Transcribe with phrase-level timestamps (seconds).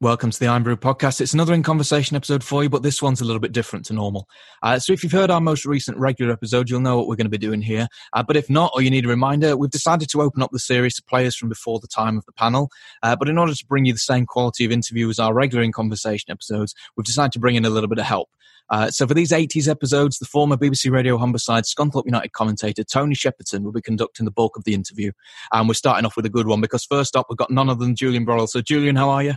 [0.00, 1.20] Welcome to the Irn-Bru podcast.
[1.20, 3.92] It's another in conversation episode for you, but this one's a little bit different to
[3.92, 4.28] normal.
[4.62, 7.26] Uh, so if you've heard our most recent regular episode, you'll know what we're going
[7.26, 7.88] to be doing here.
[8.12, 10.60] Uh, but if not, or you need a reminder, we've decided to open up the
[10.60, 12.70] series to players from before the time of the panel.
[13.02, 15.64] Uh, but in order to bring you the same quality of interview as our regular
[15.64, 18.28] in conversation episodes, we've decided to bring in a little bit of help.
[18.70, 23.16] Uh, so for these 80s episodes, the former BBC Radio Humberside Scunthorpe United commentator Tony
[23.16, 25.10] Shepperton will be conducting the bulk of the interview.
[25.50, 27.84] And we're starting off with a good one because first up, we've got none other
[27.84, 28.48] than Julian Broddle.
[28.48, 29.34] So Julian, how are you?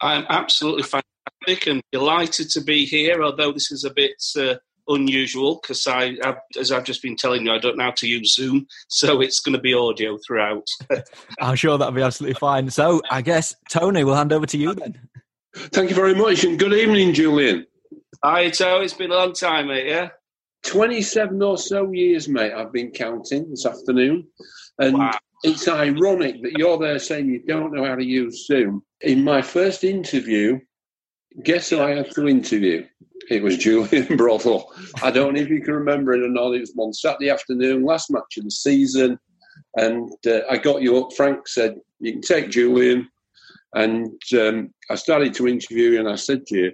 [0.00, 4.54] I'm absolutely fantastic and delighted to be here, although this is a bit uh,
[4.88, 8.08] unusual because I, I've, as I've just been telling you, I don't know how to
[8.08, 10.66] use Zoom, so it's going to be audio throughout.
[11.40, 12.70] I'm sure that'll be absolutely fine.
[12.70, 14.98] So I guess, Tony, we'll hand over to you then.
[15.54, 17.66] Thank you very much and good evening, Julian.
[18.22, 18.80] Hi, Joe.
[18.82, 20.10] It's been a long time, mate, yeah?
[20.64, 24.28] 27 or so years, mate, I've been counting this afternoon.
[24.78, 25.18] And Wow.
[25.42, 28.82] It's ironic that you're there saying you don't know how to use Zoom.
[29.00, 30.58] In my first interview,
[31.44, 32.86] guess who I had to interview?
[33.30, 34.64] It was Julian Broddle.
[35.02, 36.52] I don't know if you can remember it or not.
[36.54, 39.18] It was one Saturday afternoon, last match of the season.
[39.76, 41.12] And uh, I got you up.
[41.16, 43.08] Frank said, You can take Julian.
[43.74, 46.72] And um, I started to interview you, and I said to you,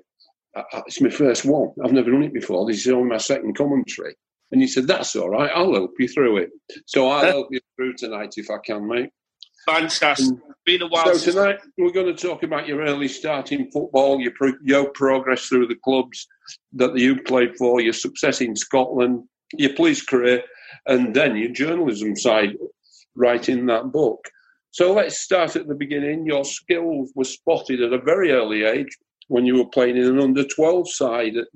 [0.56, 1.68] "I- I- It's my first one.
[1.84, 2.66] I've never done it before.
[2.66, 4.14] This is only my second commentary.
[4.52, 5.50] And you said, That's all right.
[5.54, 6.50] I'll help you through it.
[6.86, 9.10] So I'll help you through tonight if I can, mate.
[9.66, 10.38] Fantastic.
[10.64, 14.20] Been a while So tonight we're going to talk about your early start in football,
[14.20, 16.26] your pro- your progress through the clubs
[16.74, 20.42] that you played for, your success in Scotland, your police career,
[20.86, 22.50] and then your journalism side,
[23.16, 24.24] writing that book.
[24.70, 26.26] So let's start at the beginning.
[26.26, 28.96] Your skills were spotted at a very early age
[29.28, 31.46] when you were playing in an under 12 side at,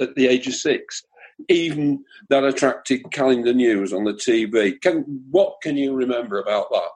[0.00, 1.02] at the age of six.
[1.48, 4.80] Even that attracted calendar news on the TV.
[4.80, 6.88] Can, what can you remember about that?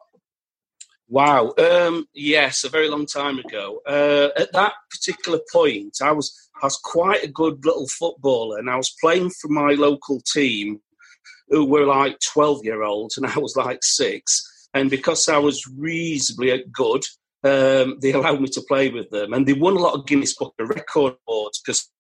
[1.13, 1.53] Wow.
[1.59, 3.83] Um, yes, a very long time ago.
[3.87, 8.71] Uh, at that particular point, I was I was quite a good little footballer, and
[8.71, 10.81] I was playing for my local team,
[11.49, 14.43] who were like twelve year olds, and I was like six.
[14.73, 17.05] And because I was reasonably good,
[17.45, 20.35] um, they allowed me to play with them, and they won a lot of Guinness
[20.35, 21.91] Book of Record awards because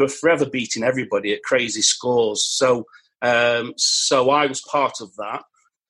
[0.00, 2.44] were forever beating everybody at crazy scores.
[2.44, 2.86] So,
[3.22, 5.42] um, so I was part of that.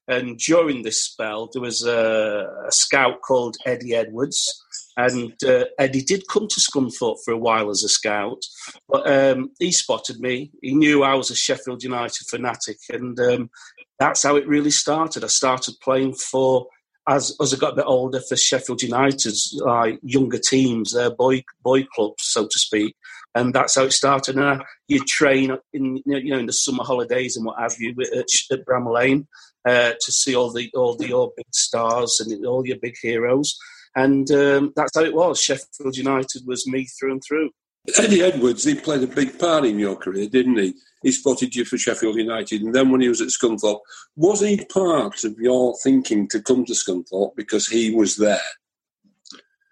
[0.09, 4.62] And during this spell, there was a, a scout called Eddie Edwards.
[4.97, 8.43] And uh, Eddie did come to Scunthorpe for a while as a scout,
[8.87, 10.50] but um, he spotted me.
[10.60, 13.50] He knew I was a Sheffield United fanatic, and um,
[13.98, 15.25] that's how it really started.
[15.25, 16.66] I started playing for,
[17.09, 21.44] as, as I got a bit older, for Sheffield United's like younger teams, their boy
[21.62, 22.94] boy clubs, so to speak,
[23.35, 24.37] and that's how it started.
[24.37, 27.95] And I, you train in you know in the summer holidays and what have you
[28.15, 29.27] at, at Lane
[29.67, 33.57] uh, to see all the all the big stars and all your big heroes.
[33.97, 35.43] And um, that's how it was.
[35.43, 37.51] Sheffield United was me through and through.
[37.99, 40.75] Eddie Edwards, he played a big part in your career, didn't he?
[41.03, 43.81] He spotted you for Sheffield United, and then when he was at Scunthorpe,
[44.17, 48.39] was he part of your thinking to come to Scunthorpe because he was there?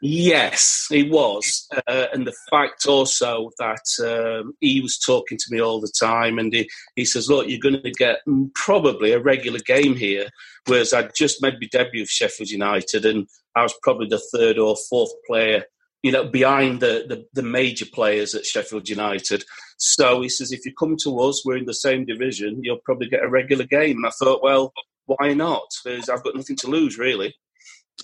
[0.01, 5.61] Yes, he was, uh, and the fact also that um, he was talking to me
[5.61, 8.21] all the time, and he, he says, "Look, you're going to get
[8.55, 10.29] probably a regular game here."
[10.67, 13.27] Whereas I'd just made my debut for Sheffield United, and
[13.57, 15.65] I was probably the third or fourth player,
[16.05, 19.43] you know, behind the, the, the major players at Sheffield United.
[19.79, 22.61] So he says, "If you come to us, we're in the same division.
[22.63, 24.73] You'll probably get a regular game." And I thought, well,
[25.07, 25.65] why not?
[25.85, 27.35] Because I've got nothing to lose, really.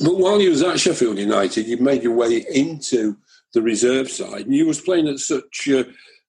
[0.01, 3.17] But while you was at Sheffield United, you made your way into
[3.53, 5.85] the reserve side, and you was playing at such uh,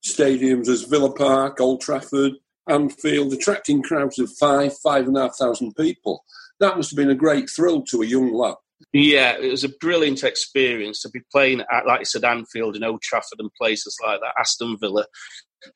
[0.05, 2.33] stadiums as Villa Park, Old Trafford,
[2.69, 6.23] Anfield, attracting crowds of five, five and a half thousand people.
[6.59, 8.55] That must have been a great thrill to a young lad.
[8.93, 12.85] Yeah, it was a brilliant experience to be playing at, like I said, Anfield and
[12.85, 15.05] Old Trafford and places like that, Aston Villa.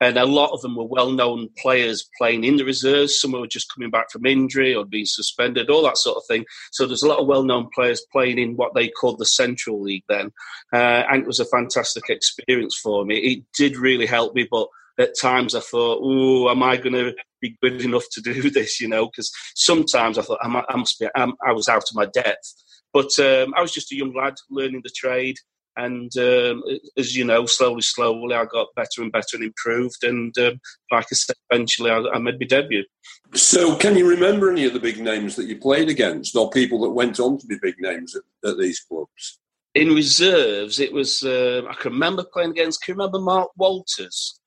[0.02, 3.20] And a lot of them were well known players playing in the reserves.
[3.20, 6.46] Some were just coming back from injury or being suspended, all that sort of thing.
[6.72, 9.82] So there's a lot of well known players playing in what they called the Central
[9.82, 10.32] League then.
[10.74, 13.18] Uh, and it was a fantastic experience for me.
[13.18, 14.68] It did really help me, but
[15.00, 18.82] at times I thought, oh, am I going to be good enough to do this?
[18.82, 21.96] You know, because sometimes I thought I, I must be, I'm, I was out of
[21.96, 22.54] my depth.
[22.92, 25.38] But um, I was just a young lad learning the trade.
[25.78, 26.64] And um,
[26.98, 30.04] as you know, slowly, slowly, I got better and better and improved.
[30.04, 30.60] And um,
[30.92, 32.84] like I said, eventually I, I, made my debut.
[33.34, 36.82] So, can you remember any of the big names that you played against, or people
[36.82, 39.40] that went on to be big names at, at these clubs?
[39.76, 42.84] In reserves, it was uh, I can remember playing against.
[42.84, 44.40] Can you remember Mark Walters?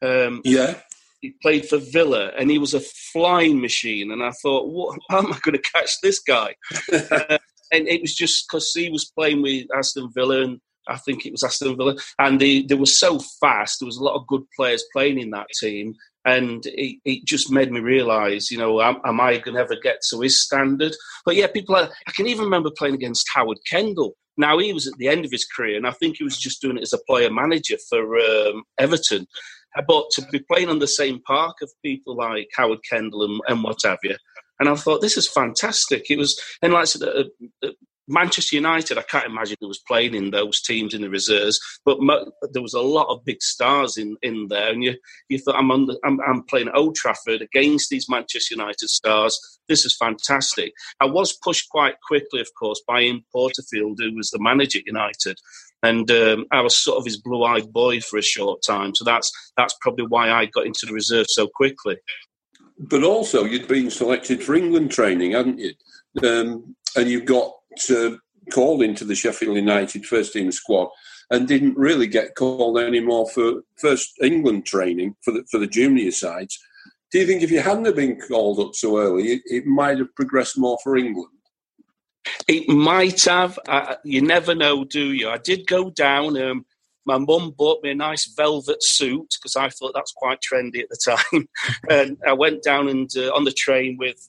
[0.00, 0.76] Um, yeah,
[1.20, 4.12] he played for Villa, and he was a flying machine.
[4.12, 4.98] And I thought, what?
[5.10, 6.54] How am I going to catch this guy?
[6.92, 7.38] uh,
[7.72, 11.32] and it was just because he was playing with Aston Villa, and I think it
[11.32, 13.80] was Aston Villa, and they, they were so fast.
[13.80, 15.94] There was a lot of good players playing in that team,
[16.24, 19.76] and it, it just made me realise, you know, am, am I going to ever
[19.82, 20.94] get to his standard?
[21.24, 21.76] But yeah, people.
[21.76, 24.14] Are, I can even remember playing against Howard Kendall.
[24.36, 26.60] Now he was at the end of his career, and I think he was just
[26.60, 29.26] doing it as a player manager for um, Everton.
[29.86, 33.62] But to be playing on the same park of people like Howard Kendall and, and
[33.62, 34.16] what have you,
[34.58, 36.10] and I thought this is fantastic.
[36.10, 37.24] It was, and like I said, uh,
[37.62, 37.70] uh,
[38.08, 42.00] Manchester United, I can't imagine who was playing in those teams in the reserves, but
[42.00, 44.94] mo- there was a lot of big stars in, in there, and you
[45.28, 49.38] you thought I'm the, I'm, I'm playing Old Trafford against these Manchester United stars.
[49.68, 50.72] This is fantastic.
[51.00, 54.86] I was pushed quite quickly, of course, by Ian Porterfield, who was the manager at
[54.86, 55.36] United,
[55.82, 58.94] and um, I was sort of his blue-eyed boy for a short time.
[58.94, 61.98] So that's that's probably why I got into the reserve so quickly.
[62.78, 65.72] But also, you'd been selected for England training, hadn't you?
[66.22, 67.52] Um, and you've got
[68.52, 70.88] called into the Sheffield United first team squad
[71.30, 76.10] and didn't really get called anymore for first England training for the, for the junior
[76.10, 76.58] sides.
[77.10, 80.14] Do you think if you hadn't been called up so early, it, it might have
[80.14, 81.32] progressed more for England?
[82.46, 83.58] It might have.
[83.66, 85.30] Uh, you never know, do you?
[85.30, 86.36] I did go down.
[86.40, 86.66] Um,
[87.06, 90.90] my mum bought me a nice velvet suit because I thought that's quite trendy at
[90.90, 91.48] the time.
[91.88, 94.28] and I went down and uh, on the train with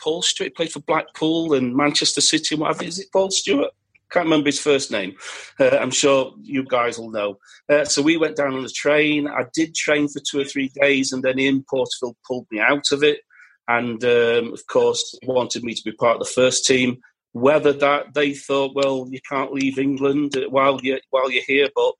[0.00, 0.48] Paul Stewart.
[0.48, 2.84] He played for Blackpool and Manchester City and whatever.
[2.84, 3.72] Is it Paul Stewart?
[4.10, 5.14] Can't remember his first name.
[5.58, 7.38] Uh, I'm sure you guys will know.
[7.68, 9.26] Uh, so we went down on the train.
[9.26, 12.92] I did train for two or three days, and then Ian Porterfield pulled me out
[12.92, 13.20] of it.
[13.68, 16.98] And um, of course, wanted me to be part of the first team.
[17.32, 21.94] Whether that they thought, well, you can't leave England while you while you're here, but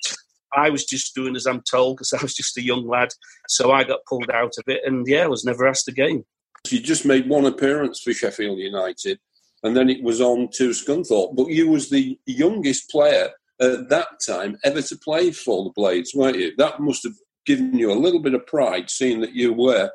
[0.54, 3.08] I was just doing as I'm told because I was just a young lad.
[3.48, 6.24] So I got pulled out of it, and yeah, I was never asked again.
[6.72, 9.18] You just made one appearance for Sheffield United,
[9.62, 11.36] and then it was on to Scunthorpe.
[11.36, 13.30] But you was the youngest player
[13.60, 16.52] at that time ever to play for the Blades, weren't you?
[16.56, 17.14] That must have
[17.46, 19.90] given you a little bit of pride, seeing that you were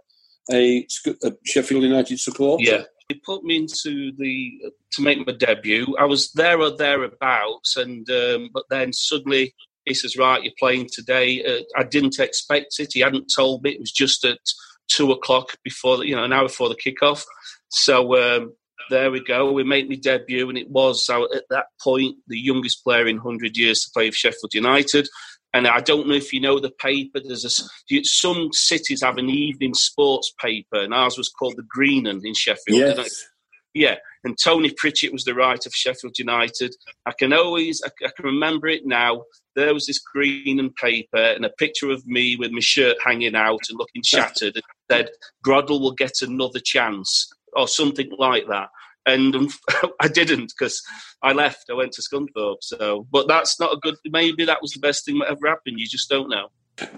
[0.51, 0.87] a,
[1.23, 2.63] a Sheffield United supporter.
[2.63, 4.61] Yeah, he put me into the
[4.93, 5.95] to make my debut.
[5.99, 9.53] I was there or thereabouts, and um, but then suddenly
[9.85, 12.93] he says, "Right, you're playing today." Uh, I didn't expect it.
[12.93, 13.71] He hadn't told me.
[13.71, 14.39] It was just at
[14.89, 17.23] two o'clock before the, you know an hour before the kickoff.
[17.69, 18.53] So um,
[18.89, 19.51] there we go.
[19.51, 23.17] We made my debut, and it was so at that point the youngest player in
[23.17, 25.07] hundred years to play for Sheffield United.
[25.53, 27.19] And I don't know if you know the paper.
[27.19, 32.07] There's a, some cities have an evening sports paper, and ours was called the Green
[32.07, 32.97] 'Un in Sheffield.
[32.97, 33.25] Yes.
[33.73, 36.75] Yeah, and Tony Pritchett was the writer of Sheffield United.
[37.05, 39.23] I can always, I, I can remember it now.
[39.55, 43.35] There was this Green 'Un paper and a picture of me with my shirt hanging
[43.35, 44.55] out and looking shattered.
[44.55, 45.09] and said,
[45.45, 48.69] "Broddle will get another chance," or something like that
[49.05, 49.49] and um,
[49.99, 50.81] I didn't because
[51.21, 51.65] I left.
[51.69, 52.61] I went to Scunthorpe.
[52.61, 53.95] So, but that's not a good.
[54.05, 55.79] Maybe that was the best thing that ever happened.
[55.79, 56.49] You just don't know.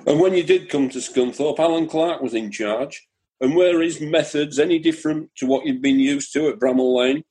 [0.08, 3.08] And when you did come to Scunthorpe, Allan Clarke was in charge.
[3.43, 7.23] And were his methods any different to what you'd been used to at Bramall Lane?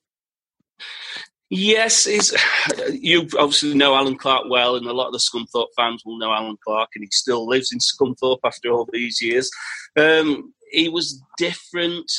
[1.49, 2.37] Yes, is
[2.91, 6.31] you obviously know Allan Clarke well, and a lot of the Scunthorpe fans will know
[6.31, 9.49] Allan Clarke, and he still lives in Scunthorpe after all these years.
[9.97, 12.11] Um, he was different.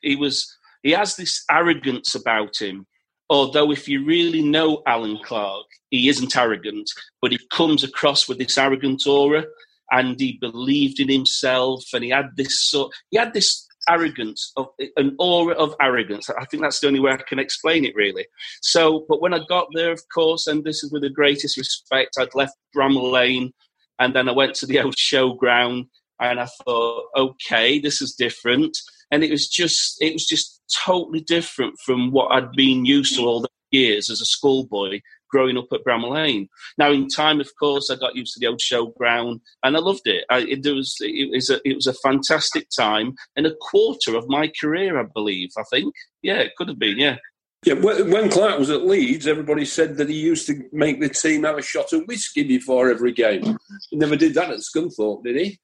[0.00, 2.86] He was he has this arrogance about him.
[3.30, 6.88] Although, if you really know Allan Clarke, he isn't arrogant,
[7.20, 9.44] but he comes across with this arrogant aura,
[9.90, 14.66] and he believed in himself, and he had this sort, he had this arrogance of
[14.96, 16.28] an aura of arrogance.
[16.28, 18.26] I think that's the only way I can explain it, really.
[18.60, 22.16] So, but when I got there, of course, and this is with the greatest respect,
[22.18, 23.52] I'd left Bramall Lane,
[23.98, 25.88] and then I went to the old showground,
[26.20, 28.76] and I thought, okay, this is different
[29.10, 33.22] and it was just it was just totally different from what I'd been used to
[33.22, 36.48] all the years as a schoolboy growing up at Bramall Lane.
[36.76, 40.06] Now, in time, of course, I got used to the old showground, and I loved
[40.06, 40.24] it.
[40.30, 44.28] I, it, was it was a it was a fantastic time and a quarter of
[44.28, 45.50] my career, I believe.
[45.58, 47.16] I think, yeah, it could have been, yeah.
[47.64, 51.42] Yeah, when Clarke was at Leeds, everybody said that he used to make the team
[51.42, 53.58] have a shot of whiskey before every game.
[53.90, 55.58] He never did that at Scunthorpe, did he?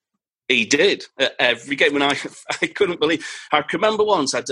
[0.48, 1.04] He did
[1.38, 2.16] every game, and I
[2.62, 3.26] I couldn't believe.
[3.52, 4.42] I remember once I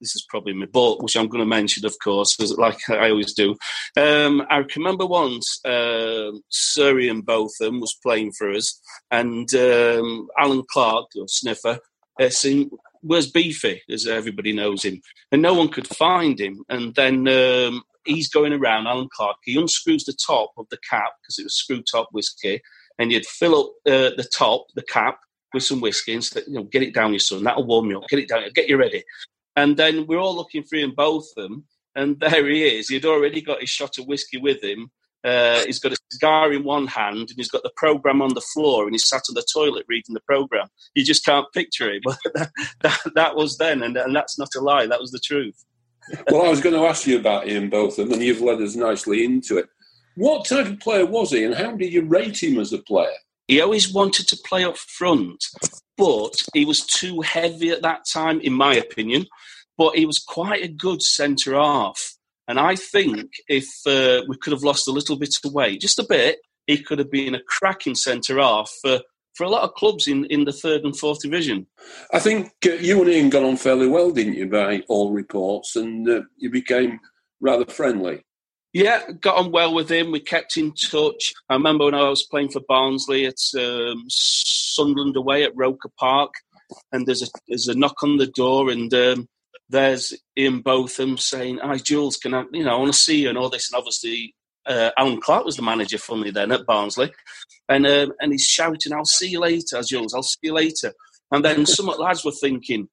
[0.00, 3.34] this is probably my book, which I'm going to mention, of course, like I always
[3.34, 3.56] do.
[3.96, 8.80] Um, I remember once uh, Sir Ian Botham was playing for us,
[9.10, 11.78] and um, Allan Clarke, or Sniffer,
[12.20, 12.70] uh, saying,
[13.02, 15.00] Where's Beefy, as everybody knows him?
[15.32, 16.62] And no one could find him.
[16.68, 21.12] And then um, he's going around, Allan Clarke, he unscrews the top of the cap,
[21.22, 22.60] because it was screw top whiskey,
[22.98, 25.18] and you'd fill up uh, the top, the cap,
[25.52, 27.44] with some whiskey and you know, get it down, your son.
[27.44, 28.08] That'll warm you up.
[28.08, 28.42] Get it down.
[28.54, 29.04] Get you ready.
[29.56, 31.64] And then we're all looking for him, both of them.
[31.94, 32.88] And there he is.
[32.88, 34.90] He'd already got his shot of whiskey with him.
[35.22, 38.40] Uh, he's got a cigar in one hand and he's got the program on the
[38.40, 40.66] floor and he's sat on the toilet reading the program.
[40.94, 44.54] You just can't picture it, but that, that, that was then, and, and that's not
[44.56, 44.86] a lie.
[44.86, 45.62] That was the truth.
[46.30, 49.24] well, I was going to ask you about Ian Botham, and you've led us nicely
[49.24, 49.68] into it.
[50.16, 53.12] What type of player was he, and how did you rate him as a player?
[53.50, 55.44] He always wanted to play up front,
[55.98, 59.26] but he was too heavy at that time, in my opinion.
[59.76, 62.14] But he was quite a good centre half.
[62.46, 65.98] And I think if uh, we could have lost a little bit of weight, just
[65.98, 66.38] a bit,
[66.68, 69.00] he could have been a cracking centre half for,
[69.34, 71.66] for a lot of clubs in, in the third and fourth division.
[72.14, 75.74] I think uh, you and Ian got on fairly well, didn't you, by all reports,
[75.74, 77.00] and uh, you became
[77.40, 78.22] rather friendly.
[78.72, 80.12] Yeah, got on well with him.
[80.12, 81.32] We kept in touch.
[81.48, 86.32] I remember when I was playing for Barnsley at um, Sunderland away at Roker Park,
[86.92, 89.28] and there's a there's a knock on the door, and um,
[89.68, 92.44] there's Ian Botham saying, "Hi, Jules, can I?
[92.52, 94.36] You know, I want to see you and all this." And obviously,
[94.66, 97.12] uh, Allan Clarke was the manager, funnily then at Barnsley,
[97.68, 100.14] and um, and he's shouting, "I'll see you later, Jules.
[100.14, 100.92] I'll see you later."
[101.32, 102.88] And then some of the lads were thinking,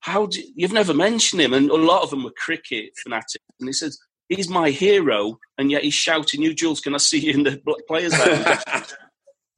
[0.00, 3.70] "How do you've never mentioned him?" And a lot of them were cricket fanatics, and
[3.70, 7.32] he says, he's my hero, and yet he's shouting, "You, Jules, can I see you
[7.32, 8.58] in the players' lounge?"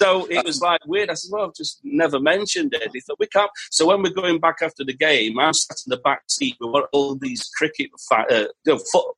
[0.01, 1.11] so it was like weird.
[1.11, 3.51] I said, "Well, I've just never mentioned it." He thought we can't.
[3.71, 6.85] So when we're going back after the game, I'm sat in the back seat with
[6.93, 8.47] all these cricket, uh,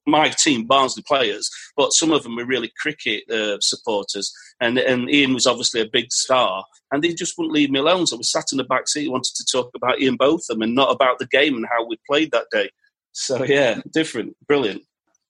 [0.07, 5.11] my team Barnsley players, but some of them were really cricket uh, supporters, and and
[5.11, 8.07] Ian was obviously a big star, and they just wouldn't leave me alone.
[8.07, 10.93] So we sat in the back seat, wanted to talk about Ian Botham and not
[10.93, 12.71] about the game and how we played that day.
[13.13, 14.83] So yeah, different, brilliant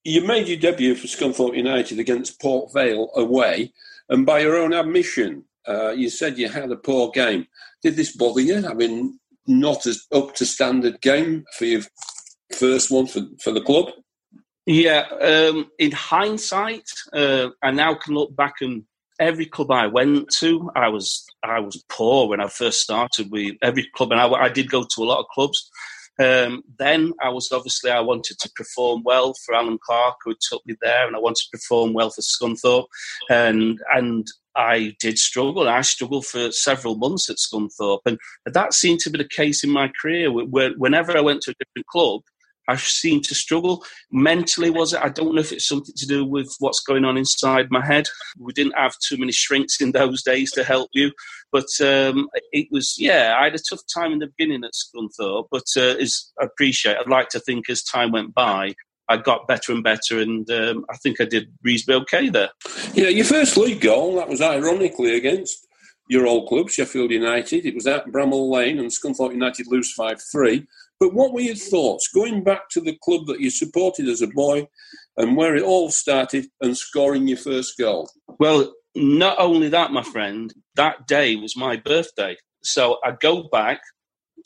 [0.09, 3.73] you made your debut for Scunthorpe United against Port Vale away,
[4.09, 7.47] and by your own admission, uh, you said you had a poor game.
[7.83, 11.83] Did this bother you, having not as up to standard game for your
[12.55, 13.91] first one for, for the club?
[14.67, 18.85] Yeah, um, in hindsight, uh, I now can look back and
[19.19, 23.57] every club I went to, I was I was poor when I first started with
[23.63, 25.71] every club, and I, I did go to a lot of clubs.
[26.19, 30.65] Um, then I was obviously I wanted to perform well for Allan Clarke, who took
[30.67, 32.87] me there, and I wanted to perform well for Scunthorpe,
[33.31, 35.69] and and I did struggle.
[35.69, 39.71] I struggled for several months at Scunthorpe, and that seemed to be the case in
[39.71, 40.31] my career.
[40.33, 42.23] Whenever I went to a different club,
[42.69, 43.83] I seem to struggle.
[44.13, 45.01] Mentally, was it?
[45.03, 48.07] I don't know if it's something to do with what's going on inside my head.
[48.39, 51.13] We didn't have too many shrinks in those days to help you.
[51.51, 55.49] But um, it was, yeah, I had a tough time in the beginning at Scunthorpe,
[55.51, 58.75] but uh, as I appreciate, I'd like to think as time went by,
[59.09, 62.51] I got better and better, and um, I think I did reasonably okay there.
[62.93, 65.67] Yeah, your first league goal, that was ironically against
[66.09, 67.65] your old club, Sheffield United.
[67.65, 70.67] It was at Bramall Lane, and Scunthorpe United lose 5 3.
[71.01, 74.27] But what were your thoughts going back to the club that you supported as a
[74.29, 74.67] boy
[75.17, 78.11] and where it all started and scoring your first goal?
[78.41, 82.37] Well, not only that, my friend, that day was my birthday.
[82.63, 83.81] So I go back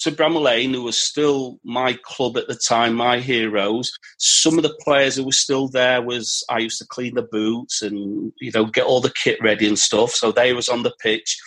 [0.00, 3.92] to Bramall Lane, who was still my club at the time, my heroes.
[4.18, 7.82] Some of the players who were still there was I used to clean the boots
[7.82, 10.10] and you know get all the kit ready and stuff.
[10.10, 11.38] So they was on the pitch,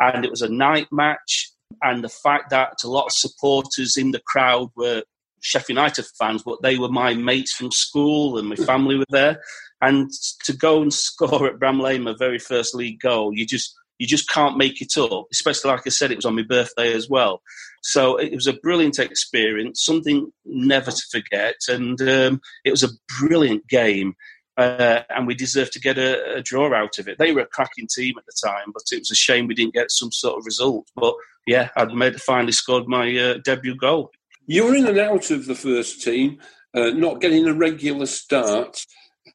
[0.00, 1.50] and it was a night match
[1.82, 5.02] and the fact that a lot of supporters in the crowd were
[5.42, 9.40] Sheffield United fans, but they were my mates from school and my family were there.
[9.80, 10.10] And
[10.44, 14.28] to go and score at Bramley, my very first league goal, you just you just
[14.30, 15.26] can't make it up.
[15.30, 17.42] Especially like I said, it was on my birthday as well.
[17.82, 22.90] So it was a brilliant experience, something never to forget, and um, it was a
[23.20, 24.14] brilliant game.
[24.56, 27.16] Uh, and we deserved to get a, a, draw out of it.
[27.18, 29.72] They were a cracking team at the time, but it was a shame we didn't
[29.72, 30.86] get some sort of result.
[30.94, 31.14] But
[31.46, 34.10] yeah, I'd made finally scored my uh, debut goal.
[34.46, 36.38] You were in and out of the first team,
[36.74, 38.84] uh, not getting a regular start.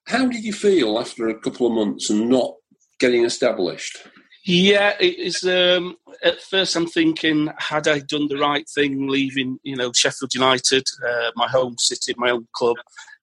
[0.08, 2.54] How did you feel after a couple of months and not
[3.00, 3.98] getting established?
[4.46, 5.44] Yeah, it is.
[5.44, 10.36] Um, at first, I'm thinking, had I done the right thing, leaving, you know, Sheffield
[10.36, 12.76] United, uh, my home city, my own club,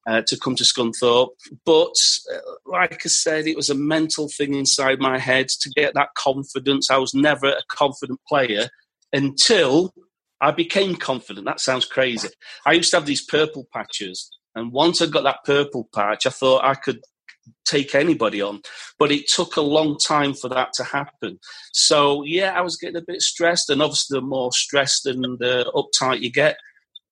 [0.07, 1.31] uh, to come to Scunthorpe.
[1.65, 1.95] But
[2.33, 6.15] uh, like I said, it was a mental thing inside my head to get that
[6.17, 6.91] confidence.
[6.91, 8.69] I was never a confident player
[9.13, 9.95] until
[10.41, 11.47] I became confident.
[11.47, 12.29] That sounds crazy.
[12.67, 16.31] I used to have these purple patches, and once I got that purple patch, I
[16.31, 17.01] thought I could
[17.65, 18.61] take anybody on.
[18.99, 21.39] But it took a long time for that to happen.
[21.73, 25.65] So yeah, I was getting a bit stressed, and obviously, the more stressed and uh,
[25.75, 26.57] uptight you get,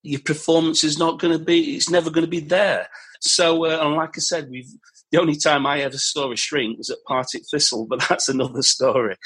[0.03, 1.77] your performance is not going to be.
[1.77, 2.89] It's never going to be there.
[3.21, 4.73] So, uh, and like I said, we've
[5.11, 8.63] the only time I ever saw a shrink was at Partick Thistle, but that's another
[8.63, 9.17] story.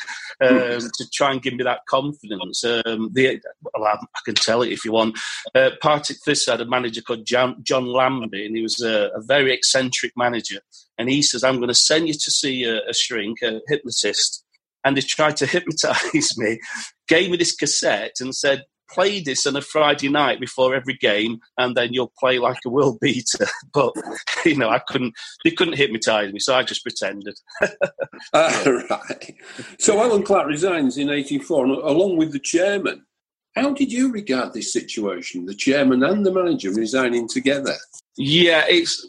[0.40, 2.64] Um, to try and give me that confidence.
[2.64, 5.18] Um, the, well, I, I, can tell it if you want.
[5.54, 9.22] Uh, Partick Thistle had a manager called John, John Lambie, and he was a, a,
[9.22, 10.60] very eccentric manager.
[10.98, 14.44] And he says, "I'm going to send you to see a, a shrink, a hypnotist."
[14.84, 16.60] And they tried to hypnotize me,
[17.08, 18.64] gave me this cassette, and said,
[18.94, 22.70] play this on a Friday night before every game, and then you'll play like a
[22.70, 23.46] world beater.
[23.72, 23.92] But
[24.44, 25.14] you know, I couldn't.
[25.44, 27.36] They couldn't hypnotise me, so I just pretended.
[28.32, 29.34] uh, right.
[29.78, 33.04] So Allan Clarke resigns in '84, along with the chairman.
[33.56, 35.46] How did you regard this situation?
[35.46, 37.74] The chairman and the manager resigning together.
[38.16, 39.06] Yeah, it's.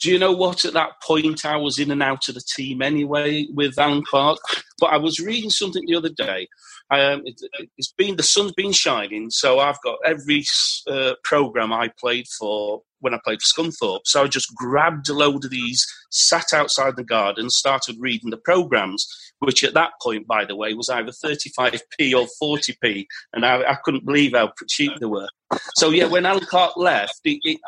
[0.00, 0.64] Do you know what?
[0.64, 4.38] At that point, I was in and out of the team anyway with Allan Clarke.
[4.78, 6.48] But I was reading something the other day
[6.90, 7.40] um, it,
[7.78, 10.44] has been the sun's been shining, so I've got every
[10.88, 14.00] uh, program I played for when I played for Scunthorpe.
[14.04, 18.36] So I just grabbed a load of these, sat outside the garden, started reading the
[18.38, 19.06] programs,
[19.38, 23.76] which at that point, by the way, was either 35p or 40p, and I, I
[23.84, 25.28] couldn't believe how cheap they were.
[25.76, 27.20] So yeah, when Clarke left,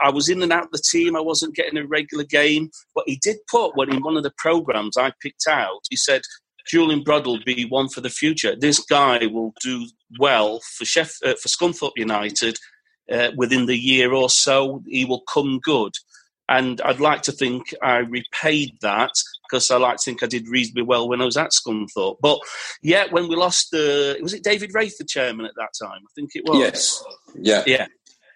[0.02, 1.17] I was in and out of the team.
[1.17, 4.33] I wasn't getting a regular game, but he did put when in one of the
[4.37, 6.23] programs I picked out, he said
[6.66, 8.54] Julian Broddle will be one for the future.
[8.57, 9.87] This guy will do
[10.19, 12.59] well for Chef uh, for Scunthorpe United
[13.11, 14.83] uh, within the year or so.
[14.87, 15.92] He will come good,
[16.49, 19.12] and I'd like to think I repaid that
[19.49, 22.16] because I like to think I did reasonably well when I was at Scunthorpe.
[22.21, 22.38] But
[22.83, 26.00] yeah, when we lost, uh, was it David Wraith, the chairman at that time?
[26.02, 26.59] I think it was.
[26.59, 27.04] Yes.
[27.35, 27.62] Yeah.
[27.66, 27.87] Yeah.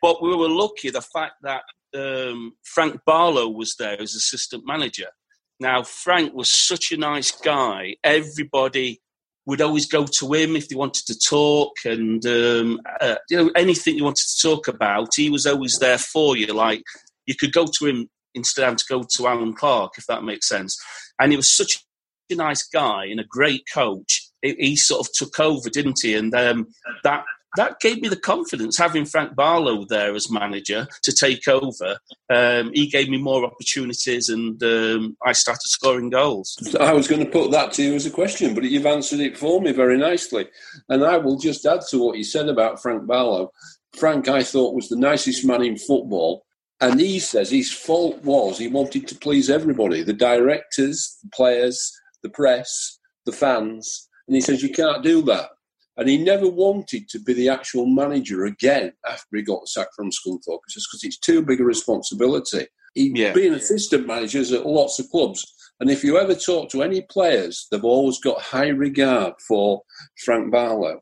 [0.03, 1.63] But we were lucky the fact that
[1.95, 5.09] um, Frank Barlow was there as assistant manager
[5.59, 7.97] now, Frank was such a nice guy.
[8.05, 9.01] Everybody
[9.47, 13.51] would always go to him if they wanted to talk, and um, uh, you know
[13.57, 16.49] anything you wanted to talk about, he was always there for you.
[16.49, 16.83] Like
[17.27, 20.25] you could go to him instead of having to go to Allan Clarke, if that
[20.25, 20.77] makes sense.
[21.19, 21.85] And he was such
[22.31, 24.29] a nice guy and a great coach.
[24.43, 26.15] He, sort of took over, didn't he?
[26.15, 26.67] And um,
[27.03, 27.25] that
[27.57, 31.99] that gave me the confidence having Frank Barlow there as manager to take over.
[32.33, 36.57] Um, he gave me more opportunities, and um, I started scoring goals.
[36.79, 39.37] I was going to put that to you as a question, but you've answered it
[39.37, 40.47] for me very nicely.
[40.89, 43.53] And I will just add to what you said about Frank Barlow.
[43.97, 46.45] Frank, I thought, was the nicest man in football.
[46.81, 51.93] And he says his fault was he wanted to please everybody the directors, the players,
[52.23, 54.09] the press, the fans.
[54.29, 55.51] And he says, You can't do that.
[55.97, 60.11] And he never wanted to be the actual manager again after he got sacked from
[60.11, 62.67] Scunthorpe, just because it's too big a responsibility.
[62.95, 63.33] He'd yeah.
[63.33, 65.45] been assistant managers at lots of clubs.
[65.81, 69.83] And if you ever talk to any players, they've always got high regard for
[70.25, 71.01] Frank Barlow.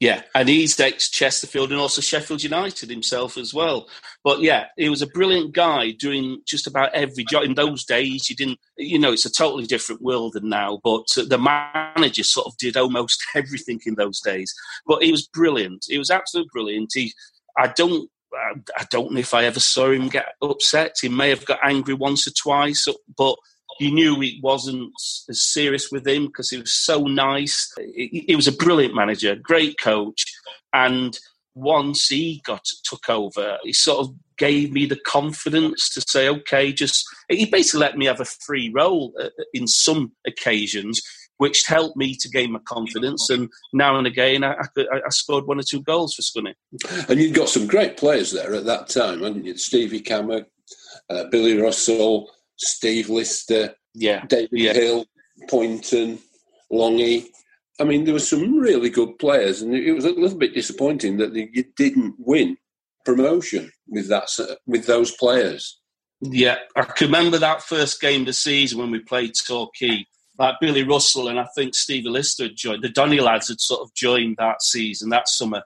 [0.00, 3.88] Yeah, and he's ex Chesterfield and also Sheffield United himself as well.
[4.22, 7.42] But yeah, he was a brilliant guy doing just about every job.
[7.42, 10.78] In those days, you didn't, you know, it's a totally different world than now.
[10.84, 14.54] But uh, the manager sort of did almost everything in those days.
[14.86, 15.86] But he was brilliant.
[15.88, 16.90] He was absolutely brilliant.
[16.94, 17.12] He,
[17.56, 18.08] I don't,
[18.76, 20.96] I don't know if I ever saw him get upset.
[21.00, 23.36] He may have got angry once or twice, but
[23.78, 24.92] you knew it wasn't
[25.28, 27.72] as serious with him because he was so nice.
[27.94, 30.24] He, was a brilliant manager, great coach,
[30.72, 31.18] and
[31.54, 36.72] once he got took over, he sort of gave me the confidence to say, okay,
[36.72, 41.00] just he basically let me have a free role uh, in some occasions,
[41.38, 43.28] which helped me to gain my confidence.
[43.30, 46.54] And now and again, I, I, I scored one or two goals for Scunny.
[47.08, 49.56] And you've got some great players there at that time, hadn't you?
[49.56, 50.46] Stevie Cammack,
[51.10, 54.72] uh, Billy Russell, Steve Lister, yeah, David yeah.
[54.72, 55.06] Hill,
[55.48, 56.18] Pointon,
[56.72, 57.26] Longy.
[57.80, 61.18] I mean, there were some really good players, and it was a little bit disappointing
[61.18, 62.56] that you didn't win
[63.04, 64.28] promotion with that
[64.66, 65.80] with those players.
[66.20, 70.04] Yeah, I can remember that first game of the season when we played Torquay.
[70.38, 72.84] Like Billy Russell and I think Steve Lister had joined.
[72.84, 75.62] The Donny lads had sort of joined that season, that summer,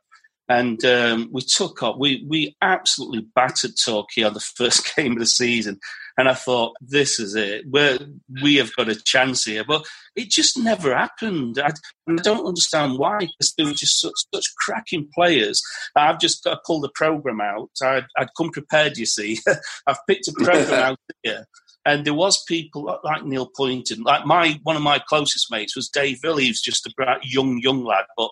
[0.48, 1.98] and um, we took up.
[1.98, 5.78] We we absolutely battered Torquay on the first game of the season,
[6.18, 7.64] and I thought, this is it.
[7.68, 7.98] We're,
[8.42, 9.64] we have got a chance here.
[9.66, 11.58] But it just never happened.
[11.58, 11.72] I,
[12.08, 15.62] I don't understand why, because they were just such, such cracking players.
[15.96, 17.70] I've just got to pull the programme out.
[17.82, 19.38] I'd, I'd come prepared, you see.
[19.86, 21.46] I've picked a programme out here.
[21.84, 25.88] And there was people like Neil Pointon, like my one of my closest mates was
[25.88, 26.36] Dave Hill.
[26.36, 28.30] He was just a bright, young young lad, but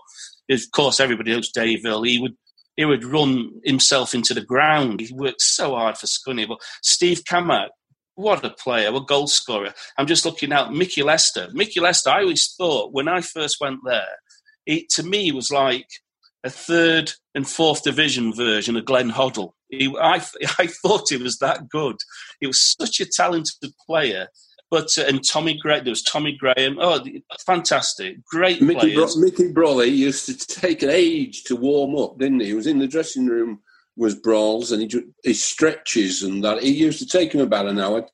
[0.49, 2.05] of course everybody knows Dave Hill.
[2.05, 2.37] He would
[2.77, 5.01] he would run himself into the ground.
[5.01, 6.49] He worked so hard for Scunny.
[6.49, 7.69] But Steve Cammack,
[8.15, 9.73] what a player, what a goal scorer.
[9.99, 11.49] I'm just looking out Mickey Lester.
[11.53, 14.19] Mickey Lester, I always thought when I first went there,
[14.67, 15.89] it to me was like
[16.45, 19.53] a third and fourth division version of Glenn Hoddle.
[19.69, 20.23] He, I,
[20.59, 21.97] I thought he was that good.
[22.41, 24.29] He was such a talented player.
[24.71, 26.79] But uh, and Tommy Gray, there was Tommy Graham.
[26.81, 27.05] Oh,
[27.45, 29.15] fantastic, great Mickey players.
[29.17, 32.47] Bro- Mickey Brolly used to take an age to warm up, didn't he?
[32.47, 33.61] He was in the dressing room,
[33.97, 36.63] with brawls, and he his stretches and that.
[36.63, 38.07] He used to take him about an hour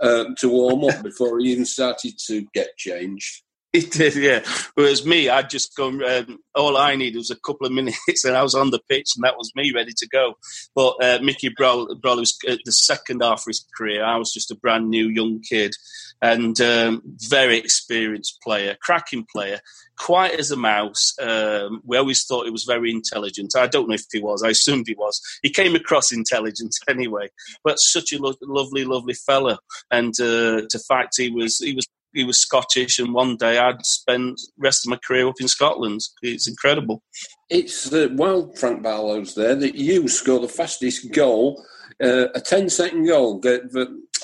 [0.00, 3.42] uh, to warm up before he even started to get changed.
[3.80, 4.40] He did, yeah.
[4.74, 6.02] Whereas me, I'd just gone.
[6.02, 9.10] Um, all I needed was a couple of minutes, and I was on the pitch,
[9.14, 10.34] and that was me ready to go.
[10.74, 14.02] But uh, Mickey Broll, Broll was uh, the second half of his career.
[14.02, 15.74] I was just a brand new young kid,
[16.22, 19.60] and um, very experienced player, cracking player,
[19.98, 21.12] quiet as a mouse.
[21.20, 23.56] Um, we always thought he was very intelligent.
[23.56, 24.42] I don't know if he was.
[24.42, 25.20] I assumed he was.
[25.42, 27.28] He came across intelligent anyway,
[27.62, 29.58] but such a lo- lovely, lovely fella.
[29.90, 33.84] And uh, to fact, he was he was he was Scottish, and one day I'd
[33.84, 36.00] spend rest of my career up in Scotland.
[36.22, 37.02] It's incredible.
[37.50, 41.62] It's the well, Frank Barlow's there that you score the fastest goal,
[42.02, 43.42] uh, a 10 second goal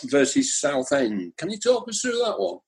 [0.05, 1.33] versus Southend.
[1.37, 2.59] Can you talk us through that one?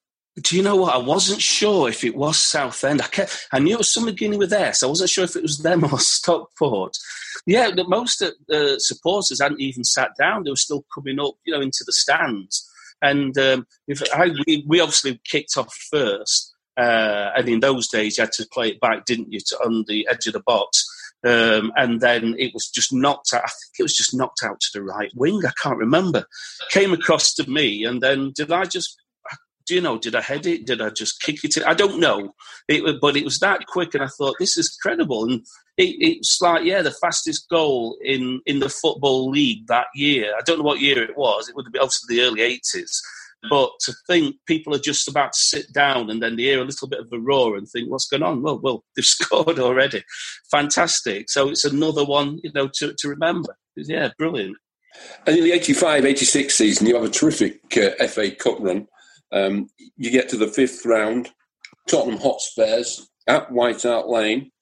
[0.43, 0.95] Do you know what?
[0.95, 3.01] I wasn't sure if it was Southend.
[3.01, 4.83] I, kept, I knew it was something beginning with S.
[4.83, 6.97] I wasn't sure if it was them or Stockport.
[7.47, 10.43] Yeah, most of the supporters hadn't even sat down.
[10.43, 12.69] They were still coming up, you know, into the stands.
[13.05, 13.67] And um,
[14.15, 16.55] I, we, we obviously kicked off first.
[16.77, 19.85] Uh, and in those days, you had to play it back, didn't you, to, on
[19.87, 20.85] the edge of the box.
[21.25, 23.45] Um, and then it was just knocked out.
[23.45, 25.41] I think it was just knocked out to the right wing.
[25.47, 26.25] I can't remember.
[26.71, 29.01] Came across to me, and then did I just?
[29.67, 29.99] Do you know?
[29.99, 30.67] Did I head it?
[30.67, 31.57] Did I just kick it?
[31.67, 32.35] I don't know.
[32.69, 35.25] It, but it was that quick, and I thought this is credible.
[35.25, 35.41] And
[35.77, 40.35] it, it's like yeah, the fastest goal in in the football league that year.
[40.37, 41.49] I don't know what year it was.
[41.49, 43.01] It would be obviously the early eighties.
[43.51, 46.65] But to think people are just about to sit down and then they hear a
[46.65, 48.43] little bit of a roar and think, what's going on?
[48.43, 50.03] Well, well, they've scored already.
[50.51, 51.31] Fantastic.
[51.31, 53.57] So it's another one, you know, to, to remember.
[53.77, 54.57] Yeah, brilliant.
[55.27, 58.87] And in the 85 86 season, you have a terrific uh, FA Cup run.
[59.35, 61.31] Um, you get to the fifth round,
[61.89, 64.53] Tottenham Hotspurs at White Hart Lane,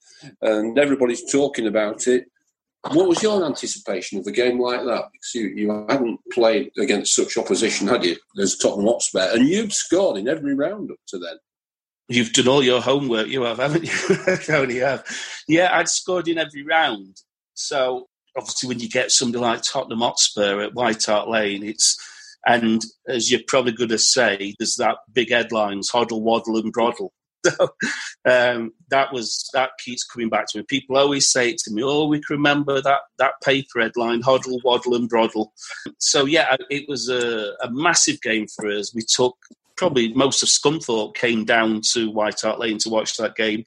[0.41, 2.25] and everybody's talking about it.
[2.91, 5.05] What was your anticipation of a game like that?
[5.13, 9.71] Because you, you hadn't played against such opposition, had you, as Tottenham Hotspur, and you'd
[9.71, 11.37] scored in every round up to then.
[12.09, 13.85] You've done all your homework, you have, haven't
[14.49, 14.55] you?
[14.55, 15.05] only have.
[15.47, 17.21] Yeah, I'd scored in every round.
[17.53, 21.97] So obviously, when you get somebody like Tottenham Hotspur at White Hart Lane, it's
[22.45, 27.09] and as you're probably going to say, there's that big headlines: Hoddle, Waddle, and Broddle.
[27.45, 27.67] So
[28.25, 30.65] um, that was that keeps coming back to me.
[30.69, 34.63] People always say it to me, "Oh, we can remember that that paper headline: Hoddle,
[34.63, 35.51] Waddle, and Broddle."
[35.97, 38.95] So yeah, it was a, a massive game for us.
[38.95, 39.35] We took
[39.75, 43.65] probably most of Scunthorpe came down to White Hart Lane to watch that game.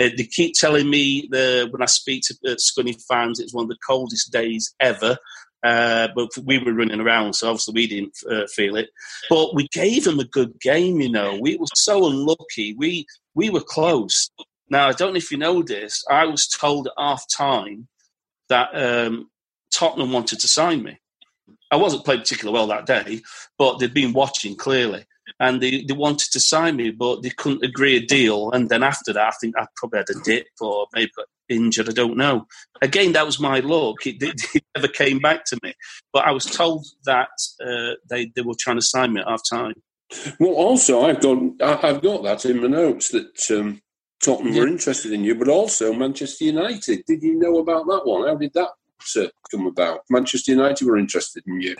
[0.00, 3.64] Uh, they keep telling me the, when I speak to uh, Scunny fans, it's one
[3.64, 5.18] of the coldest days ever.
[5.64, 8.90] Uh, but we were running around, so obviously we didn't uh, feel it.
[9.28, 11.36] But we gave them a good game, you know.
[11.40, 12.74] We were so unlucky.
[12.74, 14.30] We we were close.
[14.70, 16.04] Now I don't know if you know this.
[16.08, 17.88] I was told at half time
[18.48, 19.30] that um,
[19.72, 20.98] Tottenham wanted to sign me.
[21.70, 23.20] I wasn't playing particularly well that day,
[23.58, 25.06] but they'd been watching clearly
[25.40, 28.50] and they, they wanted to sign me, but they couldn't agree a deal.
[28.50, 31.88] And then after that, I think I probably had a dip or maybe got injured.
[31.88, 32.46] I don't know.
[32.82, 34.06] Again, that was my luck.
[34.06, 35.74] It, it, it never came back to me.
[36.12, 37.28] But I was told that
[37.64, 39.74] uh, they they were trying to sign me at half time.
[40.40, 41.38] Well, also I've got
[41.84, 43.82] I've got that in my notes that um,
[44.22, 44.62] Tottenham yeah.
[44.62, 47.04] were interested in you, but also Manchester United.
[47.06, 48.26] Did you know about that one?
[48.26, 48.70] How did that
[49.16, 50.00] uh, come about?
[50.10, 51.76] Manchester United were interested in you.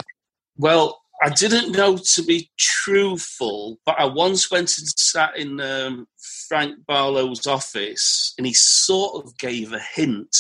[0.57, 6.07] Well, I didn't know to be truthful, but I once went and sat in um,
[6.49, 10.35] Frank Barlow's office, and he sort of gave a hint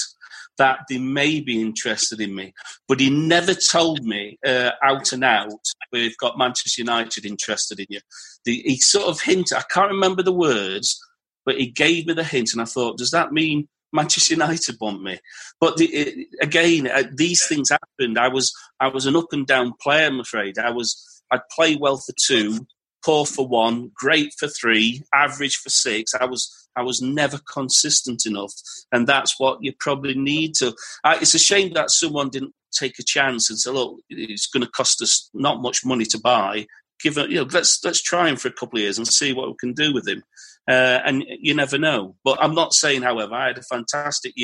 [0.56, 2.52] that they may be interested in me,
[2.88, 5.64] but he never told me uh, out and out.
[5.92, 8.00] We've got Manchester United interested in you.
[8.44, 9.56] The, he sort of hinted.
[9.56, 10.98] I can't remember the words,
[11.44, 15.02] but he gave me the hint, and I thought, does that mean Manchester United want
[15.02, 15.18] me.
[15.60, 18.18] But the, it, again, uh, these things happened.
[18.18, 20.06] I was I was an up and down player.
[20.06, 21.04] I'm afraid I was.
[21.30, 22.66] I'd play well for two,
[23.04, 26.14] poor for one, great for three, average for six.
[26.14, 28.52] I was I was never consistent enough,
[28.92, 30.74] and that's what you probably need to.
[31.04, 34.64] Uh, it's a shame that someone didn't take a chance and say, "Look, it's going
[34.64, 36.66] to cost us not much money to buy.
[37.02, 39.48] give you know, let's let's try him for a couple of years and see what
[39.48, 40.22] we can do with him.
[40.68, 42.14] Uh, and you never know.
[42.24, 44.34] But I'm not saying, however, I had a fantastic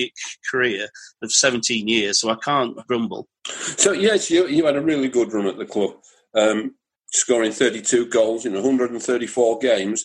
[0.50, 0.88] career
[1.22, 3.28] of 17 years, so I can't grumble.
[3.46, 5.96] So yes, you you had a really good run at the club,
[6.34, 6.76] um,
[7.12, 10.04] scoring 32 goals in 134 games.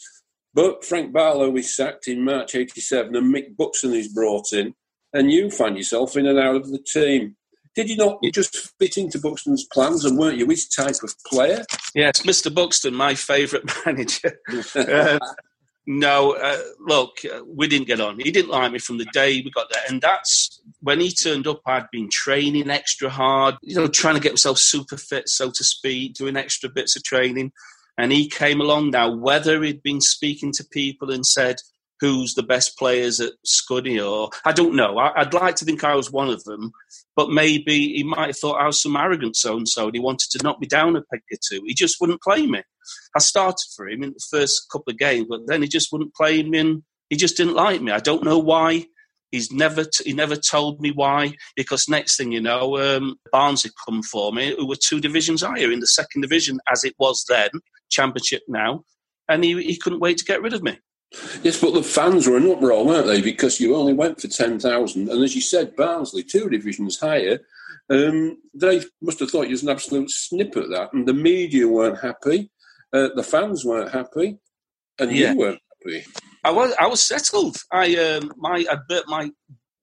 [0.54, 4.74] But Frank Barlow is sacked in March '87, and Mick Buxton is brought in,
[5.14, 7.38] and you find yourself in and out of the team.
[7.76, 11.64] Did you not just fit into Buxton's plans, and weren't you his type of player?
[11.96, 12.54] Yes, Mr.
[12.54, 14.38] Buxton, my favourite manager.
[14.76, 15.20] uh,
[15.88, 18.20] no, uh, look, uh, we didn't get on.
[18.20, 21.48] He didn't like me from the day we got there, and that's when he turned
[21.48, 21.62] up.
[21.66, 25.64] I'd been training extra hard, you know, trying to get myself super fit, so to
[25.64, 27.52] speak, doing extra bits of training.
[27.98, 31.58] And he came along now, whether he'd been speaking to people and said,
[32.00, 34.98] who's the best players at Scunny, or I don't know.
[34.98, 36.72] I, would like to think I was one of them,
[37.16, 40.00] but maybe he might have thought I was some arrogant so and so, and he
[40.00, 41.62] wanted to knock me down a peg or two.
[41.66, 42.64] He just wouldn't play me.
[43.16, 46.16] I started for him in the first couple of games, but then he just wouldn't
[46.16, 47.92] play me, and he just didn't like me.
[47.92, 48.86] I don't know why.
[49.32, 51.34] He's never t- he never told me why.
[51.56, 55.42] Because next thing you know, um, Barnes had come for me, who were two divisions
[55.42, 57.50] higher in the second division as it was then,
[57.92, 58.84] Championship now,
[59.28, 60.80] and he, he couldn't wait to get rid of me.
[61.42, 63.22] Yes, but the fans were in uproar, weren't they?
[63.22, 65.10] Because you only went for 10,000.
[65.10, 67.40] And as you said, Barnsley, two divisions higher,
[67.90, 70.94] um, they must have thought you was an absolute snip at that.
[70.94, 72.52] And the media weren't happy,
[72.94, 74.38] uh, the fans weren't happy,
[75.00, 75.32] and yeah.
[75.32, 76.06] you weren't happy.
[76.44, 77.58] I was, I was settled.
[77.72, 79.32] I, um, my, I my,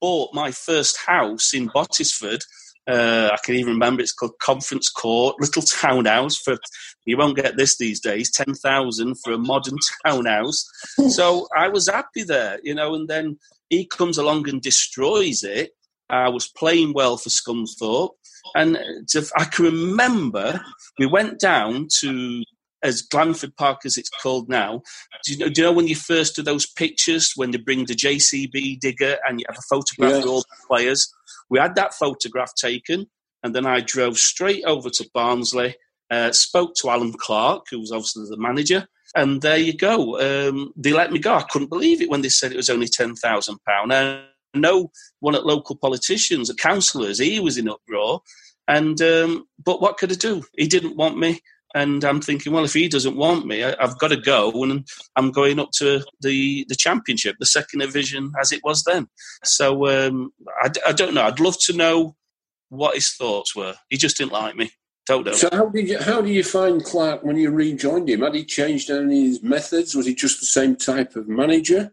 [0.01, 2.45] bought my first house in Bottesford
[2.89, 6.57] uh, I can even remember it's called Conference Court, little townhouse for
[7.05, 10.65] you won't get this these days, ten thousand for a modern townhouse.
[11.09, 15.71] so I was happy there, you know, and then he comes along and destroys it.
[16.09, 18.11] I was playing well for Scunthorpe,
[18.55, 20.61] and to, I can remember
[20.99, 22.45] we went down to
[22.87, 24.83] as Glanford Park as it's called now.
[25.25, 27.85] Do you know, do you know when you first do those pictures when they bring
[27.85, 30.19] the JCB digger and you have a photograph yeah.
[30.19, 31.13] of all the players?
[31.51, 33.07] We had that photograph taken,
[33.43, 35.75] and then I drove straight over to Barnsley,
[36.11, 40.21] uh, spoke to Allan Clarke, who was obviously the manager, and there you go.
[40.21, 41.35] Um, they let me go.
[41.35, 43.93] I couldn't believe it when they said it was only ten thousand pound.
[43.93, 44.23] I
[44.55, 48.23] know one at local politicians, the councillors, he was in uproar,
[48.69, 50.45] and um, but what could I do?
[50.57, 51.41] He didn't want me.
[51.77, 54.89] And I'm thinking, well, if he doesn't want me, I, have got to go, and
[55.15, 59.09] I'm going up to the the championship, the second division, as it was then.
[59.45, 61.25] So um, I, I don't know.
[61.25, 62.17] I'd love to know
[62.71, 63.75] what his thoughts were.
[63.91, 64.71] He just didn't like me.
[65.07, 65.35] Don't know.
[65.35, 68.23] So how did you how do you find Clarke when you rejoined him?
[68.23, 69.95] Had he changed any of his methods?
[69.95, 71.93] Was he just the same type of manager?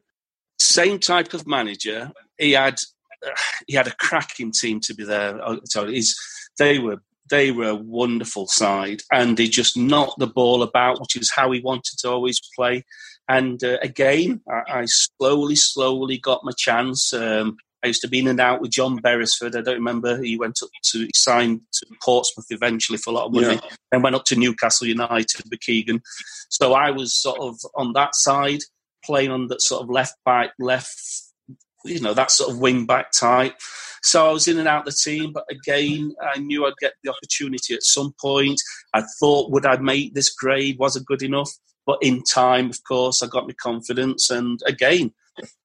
[0.60, 2.14] Same type of manager.
[2.38, 2.80] He had
[3.26, 3.32] uh,
[3.68, 5.38] he had a cracking team to be there.
[5.66, 6.18] So he's
[6.58, 11.16] they were they were a wonderful side, and they just knocked the ball about, which
[11.16, 12.84] is how he wanted to always play.
[13.30, 17.14] And uh, again, I, I, slowly, slowly got my chance.
[17.14, 19.56] Um, I used to be in and out with John Beresford.
[19.56, 20.22] I don't remember.
[20.22, 23.76] He went up to he signed to Portsmouth eventually for a lot of money, yeah.
[23.92, 26.02] then went up to Newcastle United with Keegan.
[26.50, 28.62] So I was sort of on that side,
[29.04, 30.98] playing on that sort of left back, left,
[31.84, 33.56] you know, that sort of wing back type.
[34.02, 37.12] So I was in and out the team, but again, I knew I'd get the
[37.12, 38.62] opportunity at some point.
[38.94, 40.78] I thought, would I make this grade?
[40.78, 41.50] Was it good enough?
[41.86, 44.30] But in time, of course, I got my confidence.
[44.30, 45.14] And again,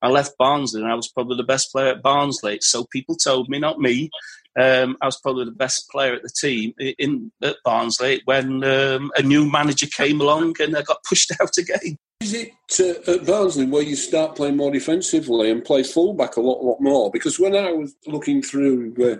[0.03, 2.59] I left Barnsley and I was probably the best player at Barnsley.
[2.63, 4.11] So people told me, not me,
[4.59, 9.11] um, I was probably the best player at the team in at Barnsley when um,
[9.17, 11.99] a new manager came along and I got pushed out again.
[12.21, 16.41] Is it uh, at Barnsley where you start playing more defensively and play fullback a
[16.41, 17.11] lot, lot more?
[17.13, 19.17] Because when I was looking through, uh,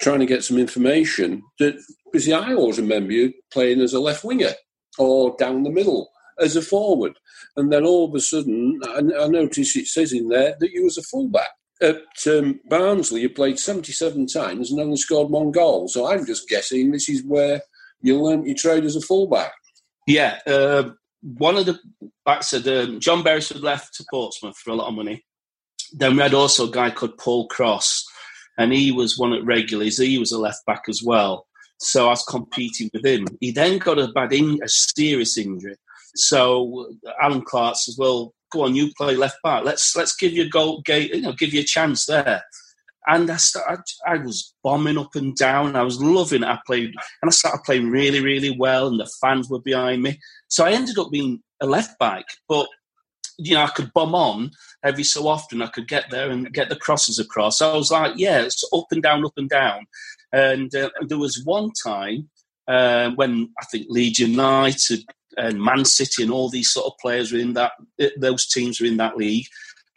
[0.00, 1.80] trying to get some information, that
[2.12, 4.54] because I always remember you playing as a left winger
[4.98, 7.12] or down the middle as a forward,
[7.56, 10.82] and then all of a sudden, I, I noticed it says in there that you
[10.82, 11.50] was a fullback.
[11.80, 15.88] At um, Barnsley, you played 77 times and only scored one goal.
[15.88, 17.62] So I'm just guessing this is where
[18.02, 19.52] you learnt your trade as a fullback.
[20.06, 20.90] Yeah, uh,
[21.22, 21.78] one of the
[22.26, 25.24] I said, um, John Beresford left to Portsmouth for a lot of money.
[25.92, 28.04] Then we had also a guy called Paul Cross,
[28.58, 29.98] and he was one at regulars.
[29.98, 31.46] He was a left back as well.
[31.78, 33.26] So I was competing with him.
[33.40, 35.76] He then got a bad, in, a serious injury.
[36.14, 39.64] So Allan Clarke says, "Well, go on, you play left back.
[39.64, 42.42] Let's let's give you a goal, gate, you know, give you a chance there."
[43.06, 45.74] And I, started, I was bombing up and down.
[45.74, 46.48] I was loving it.
[46.48, 50.20] I played, and I started playing really, really well, and the fans were behind me.
[50.50, 52.68] So I ended up being a left back, but
[53.38, 54.50] you know, I could bomb on
[54.84, 55.62] every so often.
[55.62, 57.58] I could get there and get the crosses across.
[57.58, 59.86] So I was like, yeah, it's up and down, up and down.
[60.32, 62.28] And uh, there was one time
[62.68, 65.04] uh, when I think Leeds United
[65.36, 67.72] and Man City and all these sort of players were in that,
[68.18, 69.46] those teams were in that league.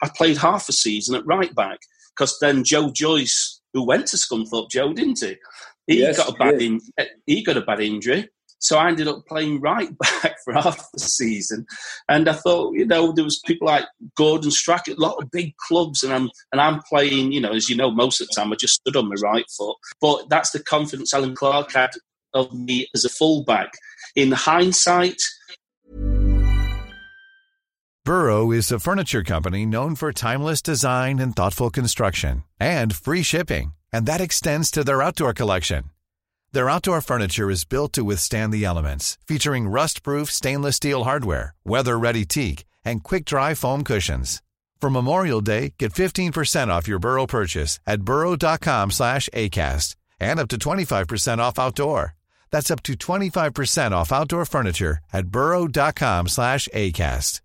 [0.02, 1.80] I played half a season at right back
[2.16, 5.36] because then Joe Joyce, who went to Scunthorpe, Joe, didn't he?
[5.88, 6.80] He yes, got a bad in,
[7.26, 8.30] he got a bad injury.
[8.64, 11.66] So I ended up playing right back for half the season,
[12.08, 15.56] and I thought, you know, there was people like Gordon Strachan, a lot of big
[15.58, 18.54] clubs, and I'm and I'm playing, you know, as you know, most of the time
[18.54, 19.78] I just stood on my right foot.
[20.00, 21.92] But that's the confidence Allan Clarke had
[22.34, 23.74] of me as a fullback.
[24.16, 25.22] In hindsight,
[28.06, 33.74] Burrow is a furniture company known for timeless design and thoughtful construction, and free shipping,
[33.92, 35.84] and that extends to their outdoor collection.
[36.54, 42.26] Their outdoor furniture is built to withstand the elements, featuring rust-proof stainless steel hardware, weather-ready
[42.26, 44.44] teak, and quick-dry foam cushions.
[44.80, 50.48] For Memorial Day, get 15% off your Burrow purchase at burrow.com slash ACAST and up
[50.50, 52.14] to 25% off outdoor.
[52.52, 57.40] That's up to 25% off outdoor furniture at burrow.com slash ACAST.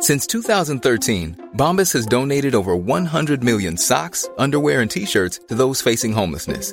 [0.00, 6.12] Since 2013, Bombas has donated over 100 million socks, underwear, and T-shirts to those facing
[6.12, 6.72] homelessness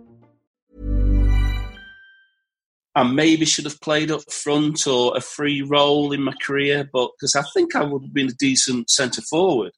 [2.95, 7.11] I maybe should have played up front or a free role in my career, but
[7.17, 9.71] because I think I would have been a decent centre forward.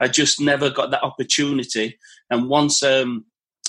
[0.00, 1.96] I just never got that opportunity.
[2.28, 3.24] And once um,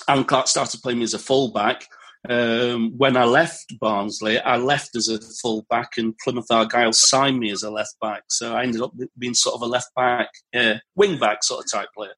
[0.07, 1.87] Allan Clarke started playing me as a fullback,
[2.27, 7.51] um, when I left Barnsley, I left as a fullback, and Plymouth Argyle signed me
[7.51, 8.23] as a left back.
[8.29, 11.71] So I ended up being sort of a left back, uh, wing back sort of
[11.71, 12.13] type player.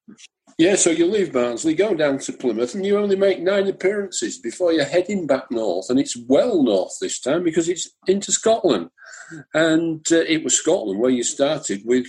[0.60, 4.36] Yeah, so you leave Barnsley, go down to Plymouth, and you only make nine appearances
[4.36, 8.90] before you're heading back north, and it's well north this time because it's into Scotland.
[9.54, 12.06] And uh, it was Scotland where you started with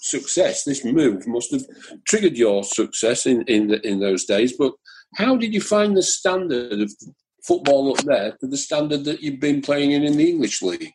[0.00, 0.64] success.
[0.64, 1.66] This move must have
[2.06, 4.56] triggered your success in, in, the, in those days.
[4.56, 4.72] But
[5.16, 6.90] how did you find the standard of
[7.46, 10.94] football up there to the standard that you've been playing in in the English league?